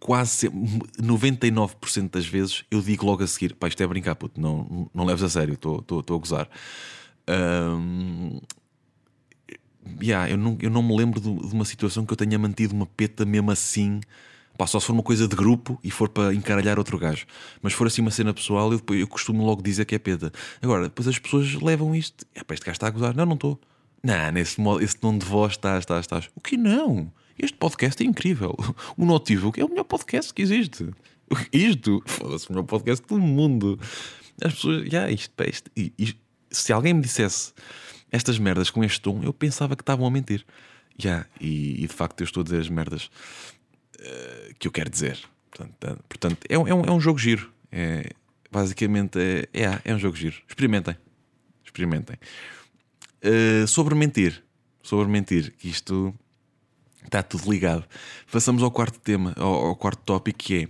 quase 0.00 0.48
99% 0.48 2.10
das 2.10 2.26
vezes 2.26 2.64
eu 2.70 2.80
digo 2.80 3.04
logo 3.04 3.22
a 3.22 3.26
seguir: 3.26 3.54
pá, 3.54 3.68
isto 3.68 3.82
é 3.82 3.86
brincar, 3.86 4.14
puto, 4.14 4.40
não, 4.40 4.90
não 4.94 5.04
leves 5.04 5.22
a 5.22 5.28
sério, 5.28 5.54
estou 5.54 5.98
a 5.98 6.18
gozar. 6.18 6.48
Um, 7.28 8.40
yeah, 10.02 10.30
eu, 10.30 10.36
não, 10.36 10.56
eu 10.60 10.70
não 10.70 10.82
me 10.82 10.96
lembro 10.96 11.20
de, 11.20 11.32
de 11.32 11.54
uma 11.54 11.64
situação 11.64 12.04
que 12.04 12.12
eu 12.12 12.16
tenha 12.16 12.38
mantido 12.38 12.74
uma 12.74 12.86
peta 12.86 13.24
mesmo 13.24 13.50
assim 13.50 14.00
Pá, 14.56 14.66
só 14.66 14.80
se 14.80 14.86
for 14.86 14.94
uma 14.94 15.02
coisa 15.02 15.28
de 15.28 15.36
grupo 15.36 15.78
e 15.84 15.90
for 15.90 16.08
para 16.08 16.34
encaralhar 16.34 16.78
outro 16.78 16.98
gajo. 16.98 17.26
Mas 17.60 17.74
for 17.74 17.86
assim 17.86 18.00
uma 18.00 18.10
cena 18.10 18.32
pessoal, 18.32 18.72
eu, 18.72 18.80
eu 18.94 19.06
costumo 19.06 19.44
logo 19.44 19.62
dizer 19.62 19.84
que 19.84 19.94
é 19.94 19.98
peda. 19.98 20.32
Agora, 20.62 20.84
depois 20.84 21.06
as 21.06 21.18
pessoas 21.18 21.54
levam 21.54 21.94
isto. 21.94 22.24
É 22.34 22.42
para 22.42 22.54
este 22.54 22.64
gajo 22.64 22.76
está 22.76 22.86
a 22.86 22.90
gozar. 22.90 23.14
Não, 23.14 23.26
não 23.26 23.34
estou. 23.34 23.60
Não, 24.02 24.30
nesse 24.32 24.60
modo, 24.60 24.82
esse 24.82 24.96
tom 24.96 25.18
de 25.18 25.26
voz 25.26 25.52
estás, 25.52 25.80
estás, 25.80 26.00
estás. 26.00 26.30
O 26.34 26.40
que 26.40 26.56
não? 26.56 27.12
Este 27.38 27.56
podcast 27.58 28.02
é 28.02 28.06
incrível. 28.06 28.56
O 28.96 29.04
Notivo 29.04 29.52
é 29.58 29.64
o 29.64 29.68
melhor 29.68 29.84
podcast 29.84 30.32
que 30.32 30.40
existe. 30.40 30.88
Isto, 31.52 32.02
foda-se, 32.06 32.48
o 32.48 32.52
melhor 32.52 32.64
podcast 32.64 33.06
do 33.06 33.18
mundo. 33.18 33.78
As 34.42 34.54
pessoas, 34.54 34.84
já, 34.84 35.06
yeah, 35.06 35.10
isto, 35.12 35.32
isto, 35.44 35.70
isto, 35.98 36.20
se 36.50 36.72
alguém 36.72 36.92
me 36.94 37.00
dissesse 37.00 37.52
estas 38.16 38.38
merdas 38.38 38.70
com 38.70 38.82
este 38.82 39.00
tom, 39.00 39.22
eu 39.22 39.32
pensava 39.32 39.76
que 39.76 39.82
estavam 39.82 40.06
a 40.06 40.10
mentir. 40.10 40.44
Yeah, 41.02 41.26
e, 41.40 41.84
e 41.84 41.86
de 41.86 41.92
facto 41.92 42.20
eu 42.22 42.24
estou 42.24 42.40
a 42.40 42.44
dizer 42.44 42.60
as 42.60 42.68
merdas 42.68 43.10
uh, 44.00 44.54
que 44.58 44.66
eu 44.66 44.72
quero 44.72 44.88
dizer. 44.90 45.18
Portanto, 45.50 46.04
portanto 46.08 46.38
é, 46.48 46.58
um, 46.58 46.66
é, 46.66 46.74
um, 46.74 46.84
é 46.84 46.90
um 46.90 47.00
jogo 47.00 47.18
giro. 47.18 47.50
É, 47.70 48.10
basicamente 48.50 49.18
é, 49.18 49.48
é, 49.52 49.80
é 49.84 49.94
um 49.94 49.98
jogo 49.98 50.16
giro. 50.16 50.36
Experimentem. 50.48 50.96
Experimentem. 51.64 52.16
Uh, 53.22 53.66
sobre 53.66 53.94
mentir. 53.94 54.42
Sobre 54.82 55.06
mentir. 55.08 55.52
Que 55.58 55.68
isto 55.68 56.14
está 57.04 57.22
tudo 57.22 57.50
ligado. 57.50 57.84
Passamos 58.32 58.62
ao 58.62 58.70
quarto 58.70 58.98
tema, 58.98 59.34
ao, 59.36 59.66
ao 59.66 59.76
quarto 59.76 60.00
tópico 60.02 60.38
que 60.38 60.62
é. 60.62 60.68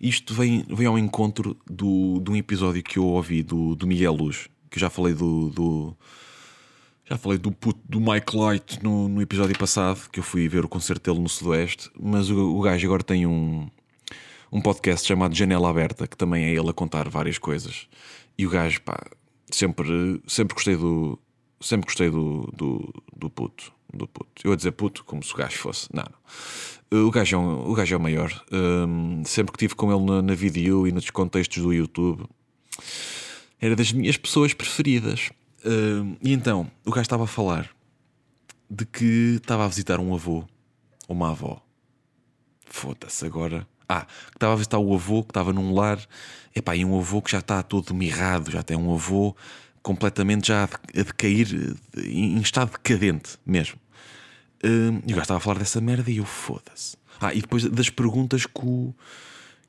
Isto 0.00 0.34
vem, 0.34 0.64
vem 0.68 0.86
ao 0.86 0.98
encontro 0.98 1.56
do, 1.66 2.20
de 2.20 2.30
um 2.30 2.36
episódio 2.36 2.82
que 2.82 2.98
eu 2.98 3.06
ouvi 3.06 3.42
do, 3.42 3.74
do 3.74 3.86
Miguel 3.86 4.12
Luz, 4.12 4.48
que 4.70 4.76
eu 4.76 4.80
já 4.80 4.90
falei 4.90 5.14
do, 5.14 5.48
do 5.50 5.96
já 7.08 7.18
falei 7.18 7.38
do 7.38 7.52
puto 7.52 7.80
do 7.88 8.00
Mike 8.00 8.36
Light 8.36 8.82
no, 8.82 9.08
no 9.08 9.20
episódio 9.20 9.56
passado, 9.58 10.08
que 10.10 10.20
eu 10.20 10.24
fui 10.24 10.48
ver 10.48 10.64
o 10.64 10.68
concerto 10.68 11.10
dele 11.10 11.22
no 11.22 11.28
Sudoeste, 11.28 11.90
mas 11.98 12.30
o, 12.30 12.56
o 12.56 12.60
gajo 12.62 12.86
agora 12.86 13.02
tem 13.02 13.26
um, 13.26 13.68
um 14.50 14.60
podcast 14.60 15.06
chamado 15.06 15.34
Janela 15.34 15.68
Aberta, 15.68 16.06
que 16.06 16.16
também 16.16 16.44
é 16.44 16.50
ele 16.50 16.70
a 16.70 16.72
contar 16.72 17.08
várias 17.08 17.36
coisas. 17.36 17.86
E 18.38 18.46
o 18.46 18.50
gajo, 18.50 18.80
pá, 18.82 18.98
sempre, 19.50 20.20
sempre 20.26 20.54
gostei 20.54 20.76
do. 20.76 21.18
Sempre 21.60 21.86
gostei 21.86 22.10
do, 22.10 22.50
do, 22.54 22.92
do 23.16 23.30
puto. 23.30 23.72
Do 23.92 24.08
puto. 24.08 24.30
Eu 24.42 24.50
ia 24.50 24.56
dizer 24.56 24.72
puto 24.72 25.04
como 25.04 25.22
se 25.22 25.32
o 25.32 25.36
gajo 25.36 25.56
fosse. 25.56 25.88
Não, 25.92 26.04
não. 26.90 27.06
O 27.06 27.10
gajo 27.10 27.36
é, 27.36 27.38
um, 27.38 27.70
o 27.70 27.74
gajo 27.74 27.94
é 27.94 27.98
o 27.98 28.00
maior. 28.00 28.44
Um, 28.52 29.22
sempre 29.24 29.52
que 29.52 29.56
estive 29.56 29.74
com 29.74 29.92
ele 29.92 30.04
na, 30.04 30.20
na 30.20 30.34
vídeo 30.34 30.86
e 30.86 30.92
nos 30.92 31.08
contextos 31.10 31.62
do 31.62 31.72
YouTube, 31.72 32.24
era 33.60 33.76
das 33.76 33.92
minhas 33.92 34.16
pessoas 34.16 34.52
preferidas. 34.52 35.30
Uh, 35.64 36.16
e 36.22 36.32
então, 36.32 36.70
o 36.84 36.90
gajo 36.90 37.02
estava 37.02 37.24
a 37.24 37.28
falar 37.28 37.70
de 38.70 38.84
que 38.84 39.36
estava 39.36 39.64
a 39.64 39.68
visitar 39.68 39.98
um 40.00 40.14
avô 40.14 40.44
ou 41.08 41.16
uma 41.16 41.30
avó. 41.30 41.62
Foda-se, 42.66 43.24
agora, 43.24 43.66
Ah, 43.88 44.06
que 44.30 44.36
estava 44.36 44.54
a 44.54 44.60
está 44.60 44.78
o 44.78 44.94
avô 44.94 45.22
que 45.22 45.30
estava 45.30 45.52
num 45.52 45.74
lar. 45.74 45.98
Epá, 46.54 46.74
e 46.74 46.84
um 46.84 46.98
avô 46.98 47.20
que 47.20 47.30
já 47.30 47.38
está 47.38 47.62
todo 47.62 47.94
mirrado, 47.94 48.50
já 48.50 48.62
tem 48.62 48.76
um 48.76 48.94
avô 48.94 49.36
completamente 49.82 50.48
já 50.48 50.64
a 50.64 51.02
decair, 51.02 51.76
em 51.98 52.38
estado 52.40 52.72
decadente 52.72 53.38
mesmo. 53.44 53.78
Hum, 54.64 55.02
e 55.06 55.12
o 55.12 55.16
gajo 55.16 55.22
estava 55.22 55.38
a 55.38 55.40
falar 55.40 55.58
dessa 55.58 55.80
merda 55.80 56.10
e 56.10 56.16
eu 56.16 56.24
foda-se. 56.24 56.96
Ah, 57.20 57.34
e 57.34 57.40
depois 57.40 57.64
das 57.64 57.90
perguntas 57.90 58.46
que, 58.46 58.64
o, 58.64 58.94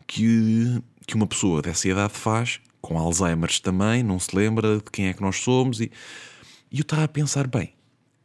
que, 0.07 0.81
que 1.05 1.15
uma 1.15 1.27
pessoa 1.27 1.61
dessa 1.61 1.87
idade 1.87 2.13
faz, 2.13 2.61
com 2.85 2.99
Alzheimer 2.99 3.49
também, 3.61 4.03
não 4.03 4.19
se 4.19 4.35
lembra 4.35 4.77
de 4.77 4.83
quem 4.91 5.07
é 5.07 5.13
que 5.13 5.21
nós 5.21 5.37
somos. 5.37 5.81
E, 5.81 5.91
e 6.71 6.77
eu 6.77 6.83
estava 6.83 7.03
a 7.03 7.07
pensar, 7.07 7.47
bem, 7.47 7.73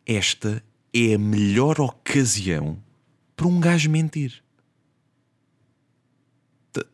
esta 0.07 0.62
é 0.93 1.14
a 1.14 1.19
melhor 1.19 1.81
ocasião 1.81 2.76
para 3.35 3.47
um 3.47 3.59
gajo 3.59 3.88
mentir. 3.88 4.43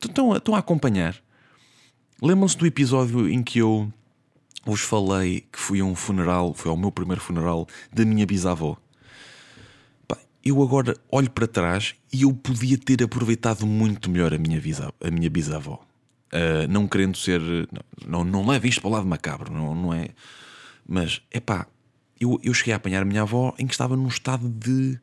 Estão, 0.00 0.34
estão 0.36 0.54
a 0.54 0.58
acompanhar? 0.58 1.16
Lembram-se 2.22 2.56
do 2.56 2.66
episódio 2.66 3.28
em 3.28 3.42
que 3.42 3.58
eu 3.58 3.92
vos 4.64 4.80
falei 4.80 5.40
que 5.52 5.58
fui 5.58 5.80
a 5.80 5.84
um 5.84 5.94
funeral, 5.94 6.54
foi 6.54 6.70
ao 6.70 6.76
meu 6.76 6.92
primeiro 6.92 7.20
funeral 7.20 7.66
da 7.92 8.04
minha 8.04 8.24
bisavó. 8.24 8.76
eu 10.44 10.62
agora 10.62 10.96
olho 11.10 11.30
para 11.30 11.48
trás 11.48 11.96
e 12.12 12.22
eu 12.22 12.32
podia 12.32 12.78
ter 12.78 13.02
aproveitado 13.02 13.66
muito 13.66 14.08
melhor 14.08 14.32
a 14.32 14.38
minha, 14.38 14.60
bisa, 14.60 14.94
a 15.00 15.10
minha 15.10 15.28
bisavó. 15.28 15.84
Uh, 16.32 16.66
não 16.68 16.88
querendo 16.88 17.16
ser. 17.16 17.40
Não, 18.06 18.24
não, 18.24 18.24
não 18.24 18.46
leve 18.46 18.68
isto 18.68 18.80
para 18.80 18.88
o 18.88 18.92
lado 18.92 19.06
macabro, 19.06 19.52
não, 19.52 19.74
não 19.74 19.94
é? 19.94 20.08
Mas, 20.86 21.22
é 21.30 21.40
pá, 21.40 21.66
eu, 22.20 22.40
eu 22.42 22.54
cheguei 22.54 22.72
a 22.72 22.76
apanhar 22.76 23.02
a 23.02 23.04
minha 23.04 23.22
avó 23.22 23.54
em 23.58 23.66
que 23.66 23.74
estava 23.74 23.96
num 23.96 24.08
estado 24.08 24.48
de. 24.48 24.98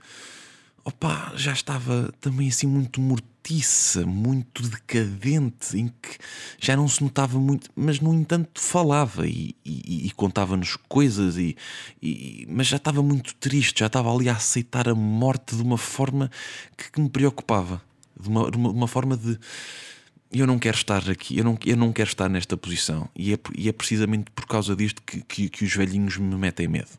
Opá, 0.86 1.32
já 1.36 1.54
estava 1.54 2.12
também 2.20 2.50
assim 2.50 2.68
muito 2.68 3.00
mortiça, 3.00 4.06
muito 4.06 4.68
decadente, 4.68 5.78
em 5.78 5.88
que 5.88 6.18
já 6.60 6.76
não 6.76 6.90
se 6.90 7.02
notava 7.02 7.40
muito, 7.40 7.70
mas 7.74 8.02
no 8.02 8.14
entanto 8.14 8.60
falava 8.60 9.26
e, 9.26 9.56
e, 9.64 10.08
e 10.08 10.12
contava-nos 10.12 10.76
coisas, 10.90 11.38
e, 11.38 11.56
e, 12.02 12.46
mas 12.50 12.68
já 12.68 12.76
estava 12.76 13.02
muito 13.02 13.34
triste, 13.36 13.80
já 13.80 13.88
estava 13.88 14.14
ali 14.14 14.28
a 14.28 14.34
aceitar 14.34 14.90
a 14.90 14.96
morte 14.96 15.56
de 15.56 15.62
uma 15.62 15.78
forma 15.78 16.30
que, 16.78 16.92
que 16.92 17.00
me 17.00 17.10
preocupava, 17.10 17.82
de 18.20 18.28
uma, 18.28 18.52
de 18.52 18.58
uma, 18.58 18.70
uma 18.70 18.88
forma 18.88 19.16
de 19.16 19.40
eu 20.34 20.48
não 20.48 20.58
quero 20.58 20.76
estar 20.76 21.10
aqui, 21.10 21.38
eu 21.38 21.44
não, 21.44 21.58
eu 21.66 21.78
não 21.78 21.94
quero 21.94 22.10
estar 22.10 22.28
nesta 22.28 22.58
posição. 22.58 23.08
E 23.16 23.34
é, 23.34 23.40
e 23.56 23.70
é 23.70 23.72
precisamente 23.72 24.32
por 24.32 24.48
causa 24.48 24.76
disto 24.76 25.02
que, 25.04 25.22
que, 25.22 25.50
que, 25.50 25.64
os 25.64 25.76
velhinhos 25.76 26.18
me 26.18 26.36
metem 26.36 26.68
medo. 26.68 26.90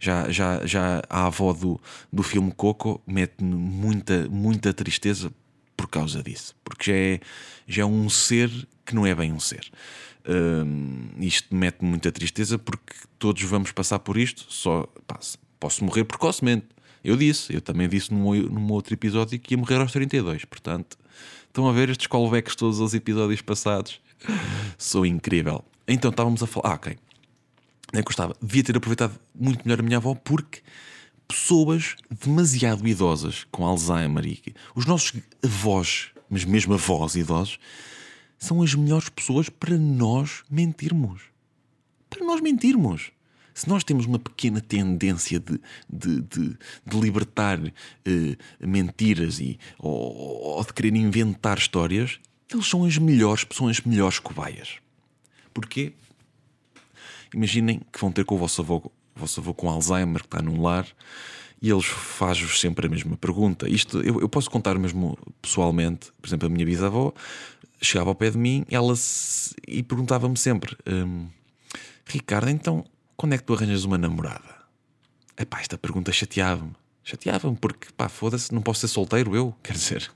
Já, 0.00 0.30
já, 0.30 0.66
já 0.66 1.02
a 1.08 1.26
avó 1.26 1.52
do, 1.52 1.80
do 2.12 2.22
filme 2.22 2.50
Coco 2.52 3.00
mete-me 3.06 3.54
muita, 3.54 4.26
muita 4.28 4.72
tristeza 4.72 5.32
por 5.76 5.86
causa 5.88 6.22
disso. 6.22 6.56
Porque 6.64 6.90
já 6.90 6.96
é, 6.96 7.20
já 7.68 7.82
é 7.82 7.86
um 7.86 8.08
ser 8.08 8.50
que 8.84 8.94
não 8.94 9.06
é 9.06 9.14
bem 9.14 9.32
um 9.32 9.38
ser. 9.38 9.70
Um, 10.26 11.08
isto 11.18 11.54
mete-me 11.54 11.88
muita 11.88 12.10
tristeza 12.10 12.58
porque 12.58 12.94
todos 13.18 13.42
vamos 13.42 13.70
passar 13.70 13.98
por 13.98 14.16
isto. 14.16 14.46
Só 14.48 14.88
posso 15.60 15.84
morrer 15.84 16.04
precocemente. 16.04 16.66
Eu 17.04 17.16
disse, 17.16 17.52
eu 17.52 17.60
também 17.60 17.88
disse 17.88 18.12
num, 18.12 18.34
num 18.34 18.72
outro 18.72 18.94
episódio 18.94 19.38
que 19.38 19.54
ia 19.54 19.58
morrer 19.58 19.76
aos 19.76 19.92
32. 19.92 20.44
Portanto, 20.44 20.96
Estão 21.52 21.68
a 21.68 21.72
ver 21.72 21.90
estes 21.90 22.06
callbacks 22.06 22.56
todos 22.56 22.80
aos 22.80 22.94
episódios 22.94 23.42
passados? 23.42 24.00
Sou 24.78 25.04
incrível. 25.04 25.62
Então 25.86 26.10
estávamos 26.10 26.42
a 26.42 26.46
falar. 26.46 26.70
Ah, 26.70 26.74
ok. 26.76 26.96
Nem 27.92 28.02
gostava. 28.02 28.34
Devia 28.40 28.64
ter 28.64 28.74
aproveitado 28.74 29.20
muito 29.34 29.62
melhor 29.62 29.80
a 29.80 29.82
minha 29.82 29.98
avó 29.98 30.14
porque 30.14 30.62
pessoas 31.28 31.96
demasiado 32.24 32.88
idosas 32.88 33.46
com 33.52 33.66
Alzheimer 33.66 34.24
e 34.24 34.42
os 34.74 34.86
nossos 34.86 35.12
avós, 35.44 36.08
mas 36.30 36.42
mesmo 36.46 36.72
avós 36.72 37.16
idosos, 37.16 37.58
são 38.38 38.62
as 38.62 38.74
melhores 38.74 39.10
pessoas 39.10 39.50
para 39.50 39.76
nós 39.76 40.42
mentirmos. 40.50 41.20
Para 42.08 42.24
nós 42.24 42.40
mentirmos 42.40 43.12
se 43.54 43.68
nós 43.68 43.84
temos 43.84 44.06
uma 44.06 44.18
pequena 44.18 44.60
tendência 44.60 45.38
de, 45.38 45.60
de, 45.90 46.20
de, 46.22 46.58
de 46.86 47.00
libertar 47.00 47.58
uh, 47.58 47.70
mentiras 48.60 49.40
e, 49.40 49.58
ou, 49.78 50.56
ou, 50.56 50.64
de 50.64 50.72
querer 50.72 50.94
inventar 50.96 51.58
histórias, 51.58 52.18
eles 52.50 52.66
são 52.66 52.84
as 52.84 52.98
melhores, 52.98 53.46
são 53.52 53.68
as 53.68 53.80
melhores 53.80 54.18
cobaias. 54.18 54.78
Porquê? 55.52 55.92
Imaginem 57.34 57.80
que 57.92 57.98
vão 57.98 58.12
ter 58.12 58.24
com 58.24 58.34
o 58.34 58.38
vosso 58.38 58.60
avô, 58.60 58.76
o 58.76 59.20
vosso 59.20 59.40
avô 59.40 59.54
com 59.54 59.68
Alzheimer, 59.68 60.20
que 60.20 60.26
está 60.26 60.42
num 60.42 60.62
lar, 60.62 60.86
e 61.60 61.70
eles 61.70 61.86
fazem-vos 61.86 62.60
sempre 62.60 62.86
a 62.86 62.90
mesma 62.90 63.16
pergunta. 63.16 63.68
Isto 63.68 64.00
eu, 64.00 64.20
eu, 64.20 64.28
posso 64.28 64.50
contar 64.50 64.78
mesmo 64.78 65.16
pessoalmente. 65.40 66.10
Por 66.20 66.28
exemplo, 66.28 66.46
a 66.46 66.50
minha 66.50 66.66
bisavó 66.66 67.14
chegava 67.80 68.10
ao 68.10 68.14
pé 68.14 68.30
de 68.30 68.38
mim 68.38 68.64
ela 68.70 68.94
se, 68.96 69.54
e 69.66 69.82
perguntava-me 69.82 70.36
sempre: 70.36 70.76
hum, 70.86 71.28
Ricardo, 72.04 72.50
então 72.50 72.84
quando 73.22 73.34
é 73.34 73.38
que 73.38 73.44
tu 73.44 73.54
arranjas 73.54 73.84
uma 73.84 73.96
namorada? 73.96 74.56
Epá, 75.38 75.60
esta 75.60 75.78
pergunta 75.78 76.10
chateava-me. 76.10 76.72
Chateava-me 77.04 77.56
porque, 77.56 77.86
pá, 77.96 78.08
foda-se, 78.08 78.52
não 78.52 78.60
posso 78.60 78.80
ser 78.80 78.88
solteiro 78.88 79.36
eu, 79.36 79.54
quer 79.62 79.74
dizer, 79.74 80.10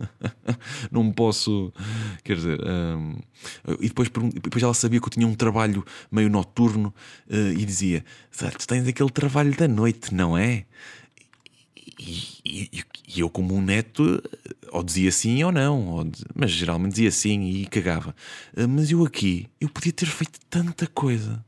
não 0.91 1.13
posso, 1.13 1.73
quer 2.25 2.35
dizer, 2.35 2.59
um, 2.67 3.17
e 3.79 3.87
depois, 3.87 4.11
depois 4.43 4.61
ela 4.61 4.75
sabia 4.75 4.99
que 4.99 5.07
eu 5.07 5.11
tinha 5.11 5.25
um 5.25 5.37
trabalho 5.37 5.85
meio 6.11 6.29
noturno 6.29 6.93
uh, 7.31 7.53
e 7.53 7.65
dizia: 7.65 8.05
Tu 8.33 8.67
tens 8.67 8.89
aquele 8.89 9.11
trabalho 9.11 9.57
da 9.57 9.69
noite, 9.69 10.13
não 10.13 10.37
é? 10.37 10.65
E, 12.01 12.41
e, 12.45 12.83
e, 13.07 13.21
eu, 13.21 13.31
como 13.31 13.55
um 13.55 13.63
neto, 13.63 14.21
ou 14.73 14.83
dizia 14.83 15.13
sim 15.13 15.45
ou 15.45 15.53
não, 15.53 15.87
ou, 15.91 16.11
mas 16.35 16.51
geralmente 16.51 16.95
dizia 16.95 17.13
sim 17.13 17.41
e 17.45 17.67
cagava. 17.67 18.17
Uh, 18.57 18.67
mas 18.67 18.91
eu 18.91 19.05
aqui, 19.05 19.47
eu 19.61 19.69
podia 19.69 19.93
ter 19.93 20.07
feito 20.07 20.41
tanta 20.51 20.89
coisa. 20.89 21.47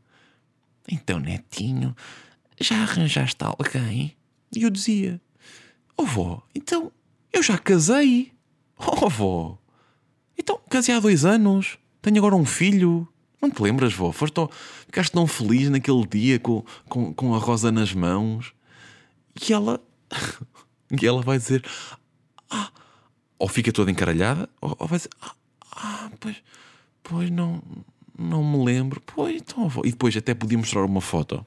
Então, 0.91 1.19
netinho, 1.19 1.95
já 2.59 2.77
arranjaste 2.83 3.45
alguém? 3.45 4.17
E 4.55 4.63
eu 4.63 4.71
dizia: 4.71 5.21
Oh, 5.97 6.05
vó, 6.05 6.43
então 6.55 6.91
eu 7.33 7.43
já 7.43 7.59
casei. 7.59 8.33
Oh, 8.79 9.09
vó, 9.09 9.59
então 10.37 10.59
casei 10.71 10.95
há 10.95 11.01
dois 11.01 11.25
anos. 11.25 11.79
Tenho 12.01 12.19
agora 12.19 12.35
um 12.35 12.45
filho. 12.45 13.07
Não 13.41 13.51
te 13.51 13.63
lembras, 13.63 13.93
vó? 13.93 14.11
Foste 14.11 14.35
tão, 14.35 14.49
ficaste 14.87 15.13
tão 15.13 15.27
feliz 15.27 15.69
naquele 15.69 16.07
dia 16.07 16.39
com, 16.41 16.65
com, 16.89 17.13
com 17.13 17.35
a 17.35 17.39
rosa 17.39 17.71
nas 17.71 17.93
mãos. 17.93 18.55
E 19.47 19.53
ela. 19.53 19.81
e 20.91 21.07
ela 21.07 21.21
vai 21.21 21.39
dizer: 21.39 21.63
Ah, 22.51 22.71
ou 23.39 23.49
fica 23.49 23.71
toda 23.71 23.91
encaralhada, 23.91 24.49
ou, 24.61 24.75
ou 24.79 24.89
vai 24.89 24.99
dizer: 24.99 25.11
Ah, 25.21 25.35
ah 25.73 26.11
pois, 26.19 26.37
pois 27.03 27.31
não 27.31 27.63
não 28.19 28.43
me 28.43 28.65
lembro. 28.65 29.01
Pois, 29.07 29.37
então 29.37 29.71
E 29.85 29.91
depois 29.91 30.17
até 30.17 30.35
podia 30.35 30.59
mostrar 30.59 30.85
uma 30.85 31.01
foto. 31.01 31.47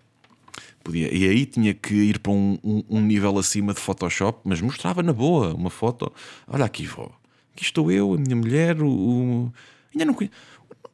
Podia. 0.84 1.14
E 1.14 1.28
aí 1.28 1.46
tinha 1.46 1.74
que 1.74 1.94
ir 1.94 2.20
para 2.20 2.32
um, 2.32 2.58
um, 2.64 2.84
um, 2.90 3.02
nível 3.02 3.38
acima 3.38 3.74
de 3.74 3.80
Photoshop, 3.80 4.40
mas 4.44 4.62
mostrava 4.62 5.04
na 5.04 5.14
boa 5.14 5.54
uma 5.54 5.70
foto. 5.70 6.12
Olha 6.48 6.66
aqui, 6.66 6.88
vó. 6.88 7.12
Aqui 7.54 7.64
estou 7.64 7.92
eu, 7.92 8.14
a 8.14 8.18
minha 8.18 8.36
mulher, 8.36 8.82
o. 8.82 8.90
o... 8.90 9.54
Ainda 9.94 10.06
não 10.06 10.14
conheço. 10.14 10.34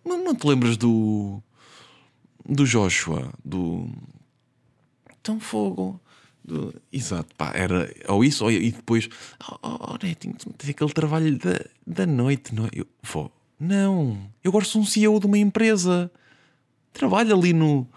Não, 0.04 0.24
não 0.24 0.36
te 0.36 0.48
lembras 0.48 0.76
do. 0.76 1.42
do 2.44 2.66
Joshua? 2.66 3.32
Do. 3.46 3.88
Tão 5.22 5.40
fogo. 5.40 6.00
Do... 6.44 6.74
Exato, 6.92 7.34
pá, 7.36 7.52
era 7.54 7.94
ou 8.08 8.24
isso, 8.24 8.44
ou 8.44 8.52
e 8.52 8.72
depois, 8.72 9.10
oh, 9.50 9.58
oh, 9.62 9.94
oh 9.94 10.06
Netinho, 10.06 10.36
tem 10.58 10.72
aquele 10.72 10.94
trabalho 10.94 11.38
da, 11.38 11.60
da 11.86 12.06
noite, 12.06 12.56
não 12.56 12.66
é? 12.66 12.70
Eu, 12.74 12.88
vou, 13.04 13.30
não, 13.60 14.30
eu 14.44 14.50
agora 14.50 14.66
sou 14.66 14.82
um 14.82 14.86
CEO 14.86 15.20
de 15.20 15.26
uma 15.26 15.38
empresa. 15.38 16.12
Trabalho 16.94 17.36
ali 17.36 17.54
no, 17.54 17.88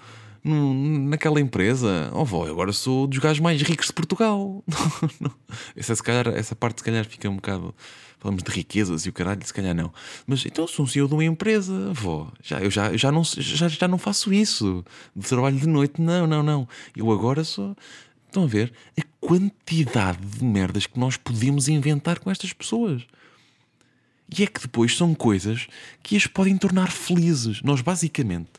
no, 0.42 0.74
naquela 1.08 1.40
empresa. 1.40 2.10
Oh, 2.14 2.24
vó, 2.24 2.46
agora 2.46 2.72
sou 2.72 3.06
dos 3.06 3.18
gajos 3.18 3.40
mais 3.40 3.60
ricos 3.60 3.88
de 3.88 3.92
Portugal. 3.92 4.64
essa, 5.76 5.94
se 5.94 6.02
calhar, 6.02 6.28
essa 6.28 6.56
parte, 6.56 6.78
se 6.78 6.84
calhar, 6.84 7.04
fica 7.04 7.28
um 7.28 7.36
bocado. 7.36 7.74
Falamos 8.18 8.42
de 8.42 8.50
riquezas 8.50 9.06
e 9.06 9.08
o 9.08 9.12
caralho, 9.12 9.44
se 9.46 9.52
calhar 9.52 9.74
não. 9.74 9.92
Mas 10.26 10.44
então 10.44 10.66
sou 10.66 10.84
um 10.84 10.88
CEO 10.88 11.08
de 11.08 11.14
uma 11.14 11.24
empresa, 11.24 11.90
vó. 11.94 12.30
Já, 12.42 12.60
eu 12.60 12.70
já, 12.70 12.94
já, 12.94 13.10
não, 13.10 13.22
já, 13.24 13.68
já 13.68 13.88
não 13.88 13.96
faço 13.96 14.32
isso. 14.32 14.84
De 15.16 15.26
trabalho 15.26 15.58
de 15.58 15.66
noite, 15.66 16.00
não, 16.00 16.26
não, 16.26 16.42
não. 16.42 16.68
Eu 16.94 17.10
agora 17.10 17.44
sou. 17.44 17.74
Estão 18.26 18.44
a 18.44 18.46
ver 18.46 18.72
a 18.98 19.02
quantidade 19.20 20.24
de 20.24 20.44
merdas 20.44 20.86
que 20.86 20.98
nós 20.98 21.16
podemos 21.16 21.66
inventar 21.66 22.18
com 22.18 22.30
estas 22.30 22.52
pessoas. 22.52 23.06
E 24.36 24.44
é 24.44 24.46
que 24.46 24.60
depois 24.60 24.96
são 24.96 25.14
coisas 25.14 25.66
que 26.02 26.16
as 26.16 26.26
podem 26.26 26.56
tornar 26.56 26.90
felizes. 26.90 27.62
Nós, 27.62 27.80
basicamente, 27.80 28.50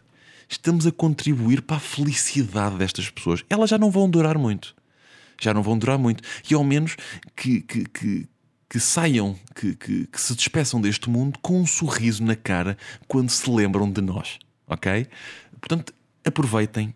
estamos 0.50 0.86
a 0.86 0.92
contribuir 0.92 1.62
para 1.62 1.78
a 1.78 1.80
felicidade 1.80 2.78
destas 2.78 3.10
pessoas. 3.10 3.44
Elas 3.50 3.70
já 3.70 3.78
não 3.78 3.90
vão 3.90 4.10
durar 4.10 4.38
muito. 4.38 4.76
Já 5.40 5.54
não 5.54 5.64
vão 5.64 5.78
durar 5.78 5.98
muito. 5.98 6.24
E 6.50 6.54
ao 6.54 6.64
menos 6.64 6.98
que, 7.36 7.62
que, 7.62 7.86
que, 7.86 8.28
que 8.70 8.80
saiam, 8.80 9.38
que, 9.56 9.76
que, 9.76 10.08
que 10.08 10.22
se 10.22 10.36
despeçam 10.36 10.82
deste 10.82 11.10
mundo 11.10 11.40
com 11.42 11.60
um 11.62 11.66
sorriso 11.66 12.24
na 12.24 12.36
cara 12.36 12.78
quando 13.08 13.30
se 13.30 13.50
lembram 13.50 13.90
de 13.90 14.02
nós. 14.02 14.40
Ok? 14.68 15.08
Portanto, 15.60 15.94
aproveitem. 16.26 16.94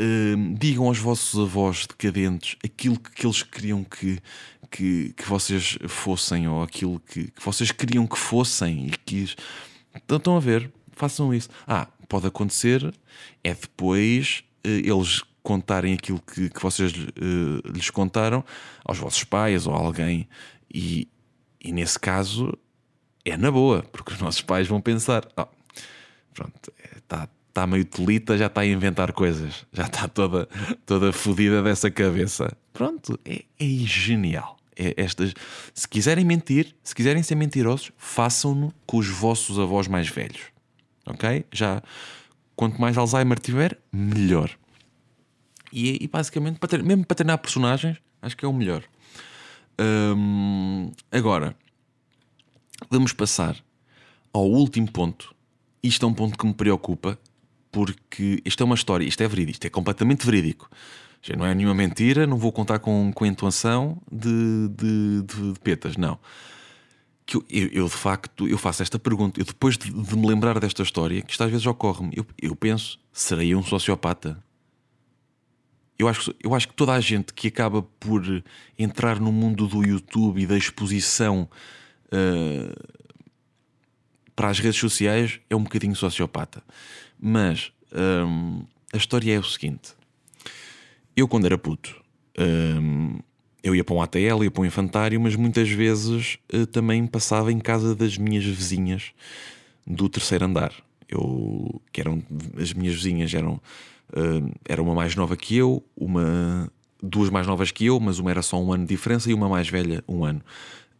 Uh, 0.00 0.54
digam 0.58 0.86
aos 0.86 0.98
vossos 0.98 1.38
avós 1.40 1.86
decadentes 1.86 2.56
aquilo 2.64 2.98
que, 2.98 3.26
eles 3.26 3.42
queriam 3.42 3.84
que, 3.84 4.18
que, 4.70 5.12
que 5.16 5.28
vocês 5.28 5.78
fossem, 5.88 6.48
ou 6.48 6.62
aquilo 6.62 7.00
que, 7.00 7.30
que 7.30 7.44
vocês 7.44 7.70
queriam 7.70 8.06
que 8.06 8.18
fossem 8.18 8.86
e 8.86 8.90
que. 8.90 9.34
Então, 9.94 10.18
estão 10.18 10.36
a 10.36 10.40
ver? 10.40 10.72
Façam 10.92 11.32
isso. 11.32 11.48
Ah, 11.66 11.88
pode 12.08 12.26
acontecer, 12.26 12.94
é 13.42 13.54
depois 13.54 14.44
uh, 14.64 14.68
eles 14.68 15.22
contarem 15.42 15.92
aquilo 15.94 16.20
que, 16.20 16.48
que 16.48 16.62
vocês 16.62 16.92
uh, 16.92 17.72
lhes 17.72 17.90
contaram 17.90 18.44
aos 18.84 18.98
vossos 18.98 19.24
pais 19.24 19.66
ou 19.66 19.74
a 19.74 19.78
alguém, 19.78 20.28
e, 20.72 21.08
e 21.60 21.72
nesse 21.72 21.98
caso 21.98 22.52
é 23.24 23.36
na 23.36 23.50
boa, 23.50 23.82
porque 23.92 24.12
os 24.12 24.20
nossos 24.20 24.42
pais 24.42 24.66
vão 24.66 24.80
pensar: 24.80 25.26
oh, 25.36 25.46
pronto, 26.32 26.72
está 26.96 27.28
tá 27.54 27.66
meio 27.68 27.84
telita, 27.84 28.36
já 28.36 28.46
está 28.46 28.62
a 28.62 28.66
inventar 28.66 29.12
coisas, 29.12 29.64
já 29.72 29.84
está 29.84 30.08
toda, 30.08 30.48
toda 30.84 31.12
fodida 31.12 31.62
dessa 31.62 31.88
cabeça. 31.88 32.54
Pronto, 32.72 33.18
é, 33.24 33.44
é 33.58 33.66
genial. 33.86 34.58
É 34.76 34.92
estas, 34.96 35.32
se 35.72 35.86
quiserem 35.86 36.24
mentir, 36.24 36.74
se 36.82 36.92
quiserem 36.92 37.22
ser 37.22 37.36
mentirosos, 37.36 37.92
façam-no 37.96 38.74
com 38.84 38.98
os 38.98 39.08
vossos 39.08 39.56
avós 39.56 39.86
mais 39.86 40.08
velhos. 40.08 40.42
Ok? 41.06 41.44
Já 41.52 41.80
quanto 42.56 42.80
mais 42.80 42.98
Alzheimer 42.98 43.38
tiver, 43.38 43.78
melhor. 43.92 44.50
E, 45.72 46.02
e 46.02 46.08
basicamente, 46.08 46.58
para 46.58 46.82
mesmo 46.82 47.06
para 47.06 47.14
treinar 47.14 47.38
personagens, 47.38 47.98
acho 48.20 48.36
que 48.36 48.44
é 48.44 48.48
o 48.48 48.52
melhor. 48.52 48.82
Hum, 49.80 50.90
agora, 51.10 51.56
vamos 52.90 53.12
passar 53.12 53.56
ao 54.32 54.44
último 54.44 54.90
ponto. 54.90 55.32
Isto 55.82 56.06
é 56.06 56.08
um 56.08 56.14
ponto 56.14 56.36
que 56.36 56.46
me 56.46 56.54
preocupa, 56.54 57.18
porque 57.74 58.40
isto 58.44 58.62
é 58.62 58.64
uma 58.64 58.76
história, 58.76 59.04
isto 59.04 59.20
é 59.20 59.26
verídico, 59.26 59.56
isto 59.56 59.66
é 59.66 59.68
completamente 59.68 60.24
verídico. 60.24 60.70
Não 61.36 61.44
é 61.44 61.52
nenhuma 61.54 61.74
mentira, 61.74 62.24
não 62.24 62.36
vou 62.36 62.52
contar 62.52 62.78
com, 62.78 63.10
com 63.12 63.26
intuação 63.26 64.00
de, 64.12 64.68
de, 64.68 65.22
de, 65.22 65.52
de 65.54 65.60
petas, 65.60 65.96
não. 65.96 66.18
Que 67.26 67.36
eu, 67.36 67.44
eu, 67.50 67.68
eu, 67.72 67.84
de 67.86 67.94
facto 67.94 68.46
eu 68.46 68.56
faço 68.56 68.82
esta 68.82 68.98
pergunta, 68.98 69.40
eu 69.40 69.44
depois 69.44 69.76
de, 69.76 69.90
de 69.90 70.16
me 70.16 70.26
lembrar 70.26 70.60
desta 70.60 70.82
história, 70.82 71.20
que 71.20 71.32
isto 71.32 71.42
às 71.42 71.50
vezes 71.50 71.66
ocorre-me, 71.66 72.12
eu, 72.14 72.24
eu 72.40 72.54
penso, 72.54 73.00
serei 73.12 73.54
um 73.56 73.62
sociopata? 73.62 74.38
Eu 75.98 76.06
acho, 76.06 76.32
eu 76.42 76.54
acho 76.54 76.68
que 76.68 76.74
toda 76.74 76.92
a 76.92 77.00
gente 77.00 77.32
que 77.32 77.48
acaba 77.48 77.82
por 77.82 78.22
entrar 78.78 79.18
no 79.18 79.32
mundo 79.32 79.66
do 79.66 79.84
YouTube 79.84 80.42
e 80.42 80.46
da 80.46 80.56
exposição 80.56 81.48
uh, 82.06 82.94
para 84.36 84.48
as 84.48 84.58
redes 84.58 84.78
sociais 84.78 85.40
é 85.48 85.56
um 85.56 85.62
bocadinho 85.62 85.96
sociopata. 85.96 86.62
Mas 87.26 87.72
um, 87.90 88.64
a 88.92 88.98
história 88.98 89.34
é 89.34 89.38
o 89.38 89.42
seguinte: 89.42 89.94
eu, 91.16 91.26
quando 91.26 91.46
era 91.46 91.56
puto, 91.56 91.96
um, 92.38 93.18
eu 93.62 93.74
ia 93.74 93.82
para 93.82 93.94
um 93.94 94.02
ATL, 94.02 94.44
ia 94.44 94.50
para 94.50 94.60
um 94.60 94.66
infantário, 94.66 95.18
mas 95.18 95.34
muitas 95.34 95.70
vezes 95.70 96.36
uh, 96.52 96.66
também 96.66 97.06
passava 97.06 97.50
em 97.50 97.58
casa 97.58 97.94
das 97.96 98.18
minhas 98.18 98.44
vizinhas 98.44 99.12
do 99.86 100.06
terceiro 100.06 100.44
andar. 100.44 100.74
Eu, 101.08 101.80
que 101.90 102.02
eram 102.02 102.22
as 102.58 102.74
minhas 102.74 102.94
vizinhas 102.94 103.32
eram 103.32 103.54
uh, 103.54 104.54
era 104.62 104.82
uma 104.82 104.94
mais 104.94 105.16
nova 105.16 105.34
que 105.34 105.56
eu, 105.56 105.82
uma 105.96 106.70
duas 107.02 107.30
mais 107.30 107.46
novas 107.46 107.70
que 107.70 107.86
eu, 107.86 107.98
mas 107.98 108.18
uma 108.18 108.30
era 108.30 108.42
só 108.42 108.62
um 108.62 108.70
ano 108.70 108.84
de 108.84 108.90
diferença 108.90 109.30
e 109.30 109.34
uma 109.34 109.48
mais 109.48 109.66
velha 109.66 110.04
um 110.06 110.26
ano. 110.26 110.42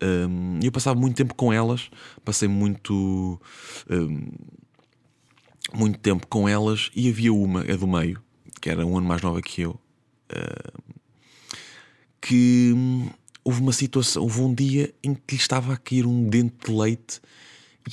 Um, 0.02 0.58
eu 0.62 0.72
passava 0.72 0.98
muito 0.98 1.16
tempo 1.16 1.34
com 1.34 1.52
elas, 1.52 1.90
passei 2.24 2.48
muito 2.48 3.38
um, 3.90 4.30
muito 5.74 5.98
tempo 5.98 6.26
com 6.26 6.48
elas 6.48 6.90
e 6.94 7.08
havia 7.08 7.32
uma, 7.32 7.60
a 7.60 7.76
do 7.76 7.86
meio, 7.86 8.22
que 8.60 8.70
era 8.70 8.84
um 8.86 8.96
ano 8.96 9.06
mais 9.06 9.22
nova 9.22 9.42
que 9.42 9.62
eu, 9.62 9.72
uh, 9.72 10.94
que 12.20 12.72
houve 13.44 13.60
uma 13.60 13.72
situação, 13.72 14.22
houve 14.22 14.40
um 14.40 14.54
dia 14.54 14.94
em 15.02 15.14
que 15.14 15.34
lhe 15.34 15.40
estava 15.40 15.74
a 15.74 15.76
cair 15.76 16.06
um 16.06 16.28
dente 16.28 16.54
de 16.66 16.72
leite 16.72 17.20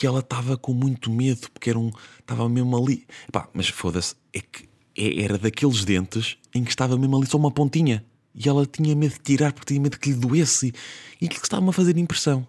e 0.02 0.06
ela 0.06 0.20
estava 0.20 0.58
com 0.58 0.74
muito 0.74 1.12
medo 1.12 1.50
porque 1.52 1.70
era 1.70 1.80
um, 1.80 1.92
estava 2.20 2.48
mesmo 2.48 2.78
ali. 2.78 3.06
Epá, 3.28 3.50
mas 3.54 3.68
foda-se, 3.68 4.16
é 4.32 4.40
que 4.40 4.70
é, 4.98 5.24
era 5.24 5.38
daqueles 5.38 5.84
dentes 5.84 6.38
em 6.54 6.64
que 6.64 6.70
estava 6.70 6.98
mesmo 6.98 7.18
ali 7.18 7.28
só 7.28 7.38
uma 7.38 7.52
pontinha 7.52 8.06
e 8.34 8.48
ela 8.48 8.66
tinha 8.66 8.96
medo 8.96 9.14
de 9.14 9.20
tirar 9.20 9.52
porque 9.52 9.74
tinha 9.74 9.82
medo 9.82 10.00
que 10.00 10.10
lhe 10.10 10.16
doesse 10.16 10.74
e 11.20 11.28
que 11.28 11.36
estava-me 11.36 11.70
a 11.70 11.74
fazer 11.74 11.98
impressão. 11.98 12.48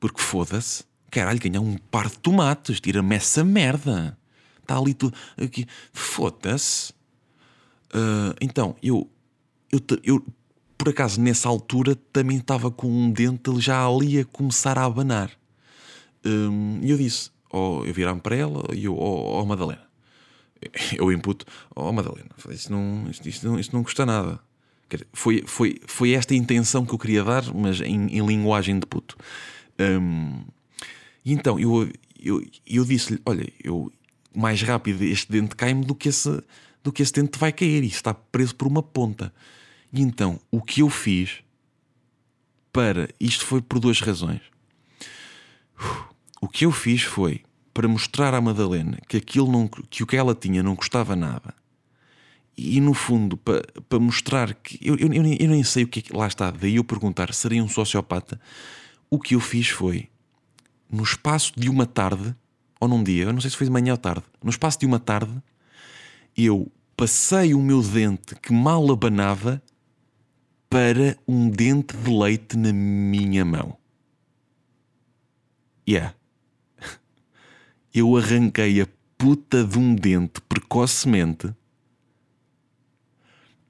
Porque 0.00 0.20
foda-se, 0.20 0.84
caralho, 1.10 1.38
ganhar 1.38 1.60
um 1.60 1.76
par 1.76 2.08
de 2.08 2.18
tomates, 2.18 2.80
tira-me 2.80 3.14
essa 3.14 3.44
merda. 3.44 4.18
Está 4.62 4.78
ali 4.78 4.94
tudo. 4.94 5.14
Foda-se. 5.92 6.92
Uh, 7.94 8.34
então, 8.40 8.74
eu, 8.82 9.08
eu, 9.70 9.80
eu, 10.02 10.24
por 10.78 10.88
acaso, 10.88 11.20
nessa 11.20 11.48
altura, 11.48 11.94
também 12.12 12.38
estava 12.38 12.70
com 12.70 12.88
um 12.88 13.10
dente 13.10 13.50
já 13.60 13.86
ali 13.86 14.18
a 14.18 14.24
começar 14.24 14.78
a 14.78 14.84
abanar. 14.84 15.30
Um, 16.24 16.80
e 16.82 16.90
eu 16.90 16.96
disse, 16.96 17.30
oh, 17.50 17.82
eu 17.84 17.92
virar-me 17.92 18.20
para 18.20 18.36
ela 18.36 18.64
e 18.72 18.84
eu, 18.84 18.96
oh, 18.96 19.40
oh 19.40 19.46
Madalena. 19.46 19.86
Eu 20.96 21.10
imputo, 21.10 21.44
oh 21.74 21.90
Madalena, 21.90 22.30
isto 22.50 22.72
não, 22.72 23.10
isto, 23.10 23.28
isto, 23.28 23.48
não, 23.48 23.58
isto 23.58 23.74
não 23.74 23.82
custa 23.82 24.06
nada. 24.06 24.38
Foi, 25.12 25.42
foi, 25.46 25.80
foi 25.86 26.12
esta 26.12 26.34
a 26.34 26.36
intenção 26.36 26.84
que 26.84 26.94
eu 26.94 26.98
queria 26.98 27.24
dar, 27.24 27.52
mas 27.52 27.80
em, 27.80 28.06
em 28.06 28.24
linguagem 28.24 28.78
de 28.78 28.86
puto. 28.86 29.16
Um, 29.80 30.44
e 31.24 31.32
então 31.32 31.58
eu, 31.58 31.88
eu, 32.22 32.44
eu 32.66 32.84
disse-lhe: 32.84 33.20
Olha, 33.24 33.50
eu, 33.62 33.90
mais 34.34 34.62
rápido 34.62 35.02
este 35.02 35.30
dente 35.30 35.54
cai-me 35.56 35.84
do 35.84 35.94
que 35.94 36.08
esse, 36.08 36.42
do 36.82 36.92
que 36.92 37.02
esse 37.02 37.12
dente 37.12 37.38
vai 37.38 37.52
cair 37.52 37.82
e 37.82 37.88
está 37.88 38.12
preso 38.14 38.54
por 38.54 38.66
uma 38.66 38.82
ponta. 38.82 39.32
E 39.92 40.00
então, 40.00 40.40
o 40.50 40.60
que 40.60 40.80
eu 40.80 40.88
fiz 40.88 41.42
para. 42.72 43.08
Isto 43.20 43.44
foi 43.44 43.60
por 43.60 43.78
duas 43.78 44.00
razões. 44.00 44.40
O 46.40 46.48
que 46.48 46.64
eu 46.64 46.72
fiz 46.72 47.02
foi 47.02 47.42
para 47.74 47.86
mostrar 47.86 48.34
à 48.34 48.40
Madalena 48.40 48.98
que 49.08 49.16
aquilo 49.16 49.50
não, 49.50 49.68
que 49.68 50.02
o 50.02 50.06
que 50.06 50.16
ela 50.16 50.34
tinha 50.34 50.62
não 50.62 50.74
custava 50.74 51.14
nada. 51.14 51.54
E 52.56 52.80
no 52.80 52.92
fundo, 52.92 53.36
para, 53.36 53.62
para 53.88 53.98
mostrar 53.98 54.54
que. 54.54 54.78
Eu, 54.82 54.96
eu, 54.96 55.12
eu, 55.12 55.22
nem, 55.22 55.64
sei 55.64 55.84
o 55.84 55.88
que 55.88 56.00
é. 56.00 56.16
Lá 56.16 56.26
está, 56.26 56.50
daí 56.50 56.76
eu 56.76 56.84
perguntar: 56.84 57.32
seria 57.32 57.62
um 57.62 57.68
sociopata? 57.68 58.40
O 59.10 59.18
que 59.18 59.34
eu 59.34 59.40
fiz 59.40 59.68
foi, 59.68 60.08
no 60.90 61.02
espaço 61.02 61.52
de 61.56 61.68
uma 61.68 61.86
tarde, 61.86 62.34
ou 62.82 62.88
num 62.88 63.04
dia, 63.04 63.26
eu 63.26 63.32
não 63.32 63.40
sei 63.40 63.48
se 63.48 63.56
foi 63.56 63.68
de 63.68 63.72
manhã 63.72 63.92
ou 63.92 63.96
tarde, 63.96 64.24
no 64.42 64.50
espaço 64.50 64.80
de 64.80 64.86
uma 64.86 64.98
tarde, 64.98 65.30
eu 66.36 66.68
passei 66.96 67.54
o 67.54 67.62
meu 67.62 67.80
dente 67.80 68.34
que 68.34 68.52
mal 68.52 68.90
abanava 68.90 69.62
para 70.68 71.16
um 71.28 71.48
dente 71.48 71.96
de 71.96 72.10
leite 72.10 72.56
na 72.56 72.72
minha 72.72 73.44
mão. 73.44 73.76
Yeah. 75.88 76.12
Eu 77.94 78.16
arranquei 78.16 78.80
a 78.80 78.88
puta 79.16 79.62
de 79.62 79.78
um 79.78 79.94
dente 79.94 80.40
precocemente 80.40 81.54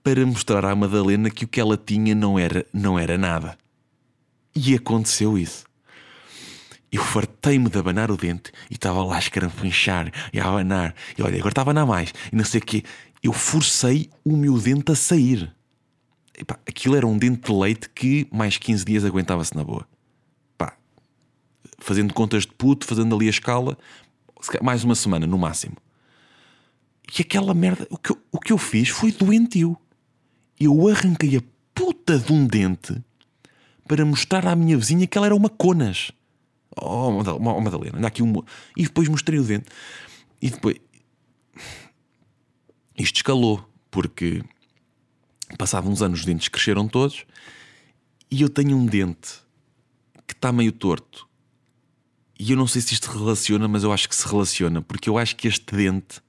para 0.03 0.25
mostrar 0.25 0.65
à 0.65 0.75
Madalena 0.75 1.29
que 1.29 1.45
o 1.45 1.49
que 1.49 1.61
ela 1.61 1.77
tinha 1.77 2.15
não 2.15 2.39
era, 2.39 2.65
não 2.73 2.99
era 2.99 3.19
nada. 3.19 3.59
E 4.55 4.75
aconteceu 4.75 5.37
isso. 5.37 5.65
Eu 6.93 7.03
fartei-me 7.03 7.71
de 7.71 7.79
abanar 7.79 8.11
o 8.11 8.19
dente 8.19 8.53
e 8.71 8.75
estava 8.75 9.03
lá 9.03 9.17
a 9.17 9.19
escarafunchar 9.19 10.13
e 10.31 10.39
a 10.39 10.47
abanar. 10.47 10.95
E 11.17 11.23
olha, 11.23 11.37
agora 11.37 11.49
estava 11.49 11.71
a 11.71 11.73
abanar 11.73 11.87
mais. 11.87 12.13
E 12.31 12.37
não 12.37 12.45
sei 12.45 12.61
o 12.61 12.65
quê. 12.65 12.83
Eu 13.23 13.33
forcei 13.33 14.11
o 14.23 14.37
meu 14.37 14.59
dente 14.59 14.93
a 14.93 14.95
sair. 14.95 15.51
Aquilo 16.67 16.95
era 16.95 17.07
um 17.07 17.17
dente 17.17 17.51
de 17.51 17.59
leite 17.59 17.89
que 17.89 18.29
mais 18.31 18.59
15 18.59 18.85
dias 18.85 19.05
aguentava-se 19.07 19.57
na 19.57 19.65
boa. 19.65 19.87
Fazendo 21.79 22.15
contas 22.15 22.43
de 22.43 22.53
puto, 22.53 22.87
fazendo 22.87 23.17
ali 23.17 23.27
a 23.27 23.31
escala, 23.31 23.77
mais 24.61 24.85
uma 24.85 24.95
semana 24.95 25.27
no 25.27 25.37
máximo. 25.37 25.77
E 27.19 27.23
aquela 27.23 27.53
merda, 27.55 27.87
o 27.91 27.99
que 27.99 28.13
eu, 28.13 28.19
o 28.31 28.39
que 28.39 28.53
eu 28.53 28.59
fiz 28.59 28.89
foi 28.89 29.11
doentio. 29.11 29.77
Eu 30.61 30.89
arranquei 30.89 31.37
a 31.37 31.43
puta 31.75 32.19
de 32.19 32.33
um 32.33 32.47
dente 32.47 33.03
para 33.89 34.05
mostrar 34.05 34.47
à 34.47 34.55
minha 34.55 34.77
vizinha 34.79 35.07
que 35.07 35.19
ela 35.19 35.27
era 35.27 35.35
uma 35.35 35.49
conas. 35.49 36.13
Oh, 36.77 37.09
oh 37.09 37.61
Madalena, 37.61 37.99
anda 37.99 38.09
aqui 38.09 38.23
um. 38.23 38.33
E 38.77 38.85
depois 38.85 39.09
mostrei 39.09 39.39
o 39.39 39.45
dente. 39.45 39.67
E 40.41 40.51
depois. 40.51 40.77
Isto 42.97 43.17
escalou, 43.17 43.65
porque 43.91 44.43
passavam 45.59 45.93
uns 45.93 46.03
anos 46.03 46.21
os 46.21 46.25
dentes 46.25 46.49
cresceram 46.49 46.89
todos 46.89 47.27
e 48.33 48.41
eu 48.41 48.49
tenho 48.49 48.77
um 48.77 48.87
dente 48.87 49.41
que 50.27 50.33
está 50.33 50.51
meio 50.51 50.73
torto. 50.73 51.29
E 52.41 52.51
eu 52.51 52.57
não 52.57 52.67
sei 52.67 52.81
se 52.81 52.95
isto 52.95 53.11
relaciona, 53.11 53.69
mas 53.69 53.85
eu 53.85 53.93
acho 53.93 54.09
que 54.09 54.17
se 54.17 54.27
relaciona, 54.27 54.81
porque 54.81 55.09
eu 55.09 55.19
acho 55.19 55.37
que 55.37 55.47
este 55.47 55.77
dente 55.77 56.23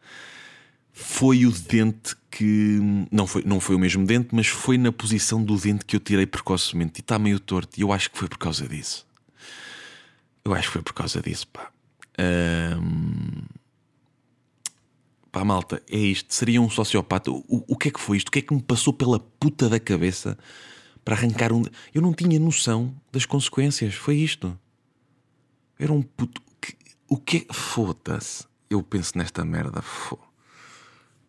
foi 0.91 1.45
o 1.45 1.51
dente 1.51 2.15
que. 2.29 2.79
Não 3.09 3.25
foi, 3.25 3.43
não 3.45 3.59
foi 3.59 3.77
o 3.77 3.79
mesmo 3.79 4.05
dente, 4.05 4.29
mas 4.33 4.47
foi 4.47 4.77
na 4.77 4.91
posição 4.91 5.41
do 5.41 5.57
dente 5.57 5.85
que 5.85 5.95
eu 5.95 5.99
tirei 5.99 6.25
precocemente 6.25 6.99
e 6.99 7.01
está 7.01 7.17
meio 7.17 7.39
torto. 7.39 7.79
E 7.79 7.81
eu 7.81 7.93
acho 7.93 8.11
que 8.11 8.17
foi 8.17 8.27
por 8.27 8.37
causa 8.37 8.67
disso. 8.67 9.07
Eu 10.45 10.53
acho 10.53 10.67
que 10.67 10.73
foi 10.73 10.81
por 10.81 10.93
causa 10.93 11.21
disso, 11.21 11.47
pá. 11.47 11.71
Um... 12.19 13.43
Pá, 15.31 15.43
malta, 15.43 15.81
é 15.89 15.97
isto. 15.97 16.33
Seria 16.33 16.61
um 16.61 16.69
sociopata. 16.69 17.31
O, 17.31 17.43
o 17.47 17.77
que 17.77 17.87
é 17.87 17.91
que 17.91 17.99
foi 17.99 18.17
isto? 18.17 18.27
O 18.27 18.31
que 18.31 18.39
é 18.39 18.41
que 18.41 18.53
me 18.53 18.61
passou 18.61 18.93
pela 18.93 19.19
puta 19.19 19.67
da 19.67 19.79
cabeça 19.79 20.37
para 21.03 21.15
arrancar 21.15 21.51
um. 21.51 21.63
Eu 21.93 22.01
não 22.01 22.13
tinha 22.13 22.39
noção 22.39 22.93
das 23.11 23.25
consequências. 23.25 23.95
Foi 23.95 24.17
isto. 24.17 24.57
Era 25.79 25.91
um 25.91 26.01
puto. 26.01 26.41
O 27.07 27.17
que 27.17 27.47
é. 27.49 27.53
Foda-se. 27.53 28.45
Eu 28.69 28.83
penso 28.83 29.17
nesta 29.17 29.43
merda. 29.43 29.81
Fô. 29.81 30.19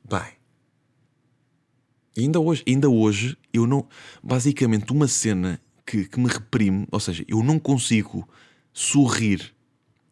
Bem. 0.07 0.35
ainda 2.19 2.39
hoje, 2.41 2.63
ainda 2.67 2.91
hoje, 2.91 3.39
eu 3.53 3.67
não. 3.67 3.89
Basicamente, 4.23 4.93
uma 4.93 5.09
cena 5.09 5.59
que, 5.87 6.07
que 6.07 6.21
me 6.21 6.29
reprime, 6.29 6.87
ou 6.91 7.01
seja, 7.01 7.25
eu 7.27 7.43
não 7.43 7.59
consigo 7.59 8.29
sorrir, 8.75 9.55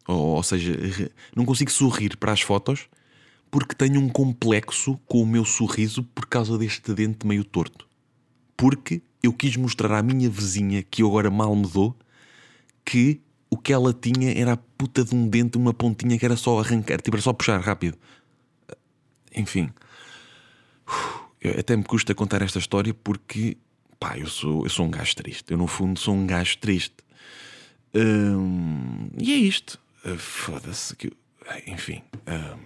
ou, 0.07 0.37
ou 0.37 0.43
seja, 0.43 1.11
não 1.35 1.45
consigo 1.45 1.69
sorrir 1.69 2.17
para 2.17 2.31
as 2.31 2.41
fotos 2.41 2.87
porque 3.51 3.75
tenho 3.75 4.01
um 4.01 4.09
complexo 4.09 4.99
com 5.05 5.21
o 5.21 5.27
meu 5.27 5.45
sorriso 5.45 6.01
por 6.01 6.25
causa 6.25 6.57
deste 6.57 6.91
dente 6.91 7.27
meio 7.27 7.43
torto. 7.43 7.87
Porque 8.57 9.03
eu 9.21 9.31
quis 9.31 9.55
mostrar 9.55 9.95
à 9.95 10.01
minha 10.01 10.27
vizinha, 10.27 10.81
que 10.81 11.03
eu 11.03 11.07
agora 11.07 11.29
mal 11.29 11.55
me 11.55 11.67
dou, 11.67 11.95
que 12.83 13.21
o 13.51 13.57
que 13.57 13.71
ela 13.71 13.93
tinha 13.93 14.33
era 14.35 14.53
a 14.53 14.57
puta 14.57 15.03
de 15.05 15.13
um 15.13 15.27
dente, 15.27 15.55
uma 15.55 15.71
pontinha 15.71 16.17
que 16.17 16.25
era 16.25 16.35
só 16.35 16.59
arrancar, 16.59 16.99
tipo, 16.99 17.15
era 17.15 17.21
só 17.21 17.31
puxar 17.31 17.59
rápido. 17.59 17.95
Enfim, 19.35 19.69
até 21.59 21.77
me 21.77 21.83
custa 21.83 22.15
contar 22.15 22.41
esta 22.41 22.57
história 22.57 22.91
porque, 22.91 23.55
pá, 23.99 24.17
eu 24.17 24.25
sou, 24.25 24.63
eu 24.63 24.69
sou 24.71 24.87
um 24.87 24.89
gajo 24.89 25.15
triste. 25.15 25.51
Eu, 25.51 25.59
no 25.59 25.67
fundo, 25.67 25.99
sou 25.99 26.15
um 26.15 26.25
gajo 26.25 26.57
triste. 26.57 26.95
Hum, 27.95 29.09
e 29.17 29.33
é 29.33 29.35
isto. 29.35 29.79
Uh, 30.05 30.17
Foda-se. 30.17 30.95
Que... 30.95 31.11
Enfim. 31.67 32.01
Hum, 32.27 32.59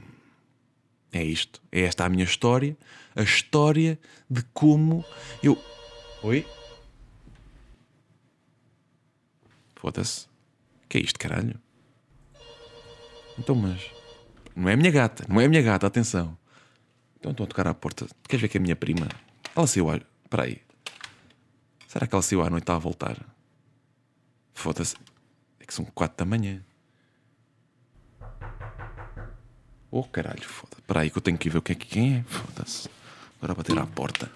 é 1.12 1.24
isto. 1.24 1.62
É 1.72 1.82
esta 1.82 2.06
a 2.06 2.10
minha 2.10 2.24
história. 2.24 2.78
A 3.16 3.22
história 3.22 4.00
de 4.30 4.44
como 4.54 5.04
eu. 5.44 5.62
Oi? 6.24 6.46
Foda-se. 9.76 10.28
Que 10.90 10.98
é 10.98 11.02
isto, 11.02 11.20
caralho? 11.20 11.60
Então, 13.38 13.56
mas. 13.56 13.92
Não 14.56 14.70
é 14.70 14.74
a 14.74 14.78
minha 14.78 14.90
gata, 14.90 15.24
não 15.30 15.40
é 15.40 15.46
a 15.46 15.50
minha 15.50 15.62
gata, 15.62 15.86
atenção. 15.86 16.36
Então 17.20 17.32
estou 17.32 17.44
a 17.44 17.48
tocar 17.48 17.68
à 17.68 17.74
porta. 17.74 18.08
Queres 18.28 18.42
ver 18.42 18.48
que 18.48 18.58
é 18.58 18.60
a 18.60 18.62
minha 18.62 18.76
prima? 18.76 19.08
Ela 19.56 19.68
saiu 19.68 19.90
à. 19.90 19.98
Espera 19.98 20.44
aí. 20.44 20.62
Será 21.88 22.08
que 22.08 22.16
ela 22.16 22.22
saiu 22.22 22.42
à 22.42 22.50
noite 22.50 22.70
a 22.72 22.78
voltar? 22.78 23.18
Foda-se. 24.54 24.96
Que 25.68 25.74
são 25.74 25.86
quatro 25.86 26.18
da 26.18 26.26
manhã. 26.26 26.64
Oh 29.92 30.04
caralho, 30.04 30.44
foda-se. 30.44 30.82
Espera 30.82 31.02
aí 31.02 31.10
que 31.10 31.18
eu 31.18 31.22
tenho 31.22 31.38
que 31.38 31.50
ver 31.50 31.58
o 31.58 31.62
que 31.62 31.74
é 31.74 31.76
que 31.76 31.86
quem 31.86 32.18
é. 32.18 32.24
Foda-se. 32.24 32.90
Agora 33.38 33.54
bater 33.54 33.78
à 33.78 33.86
porta. 33.86 34.32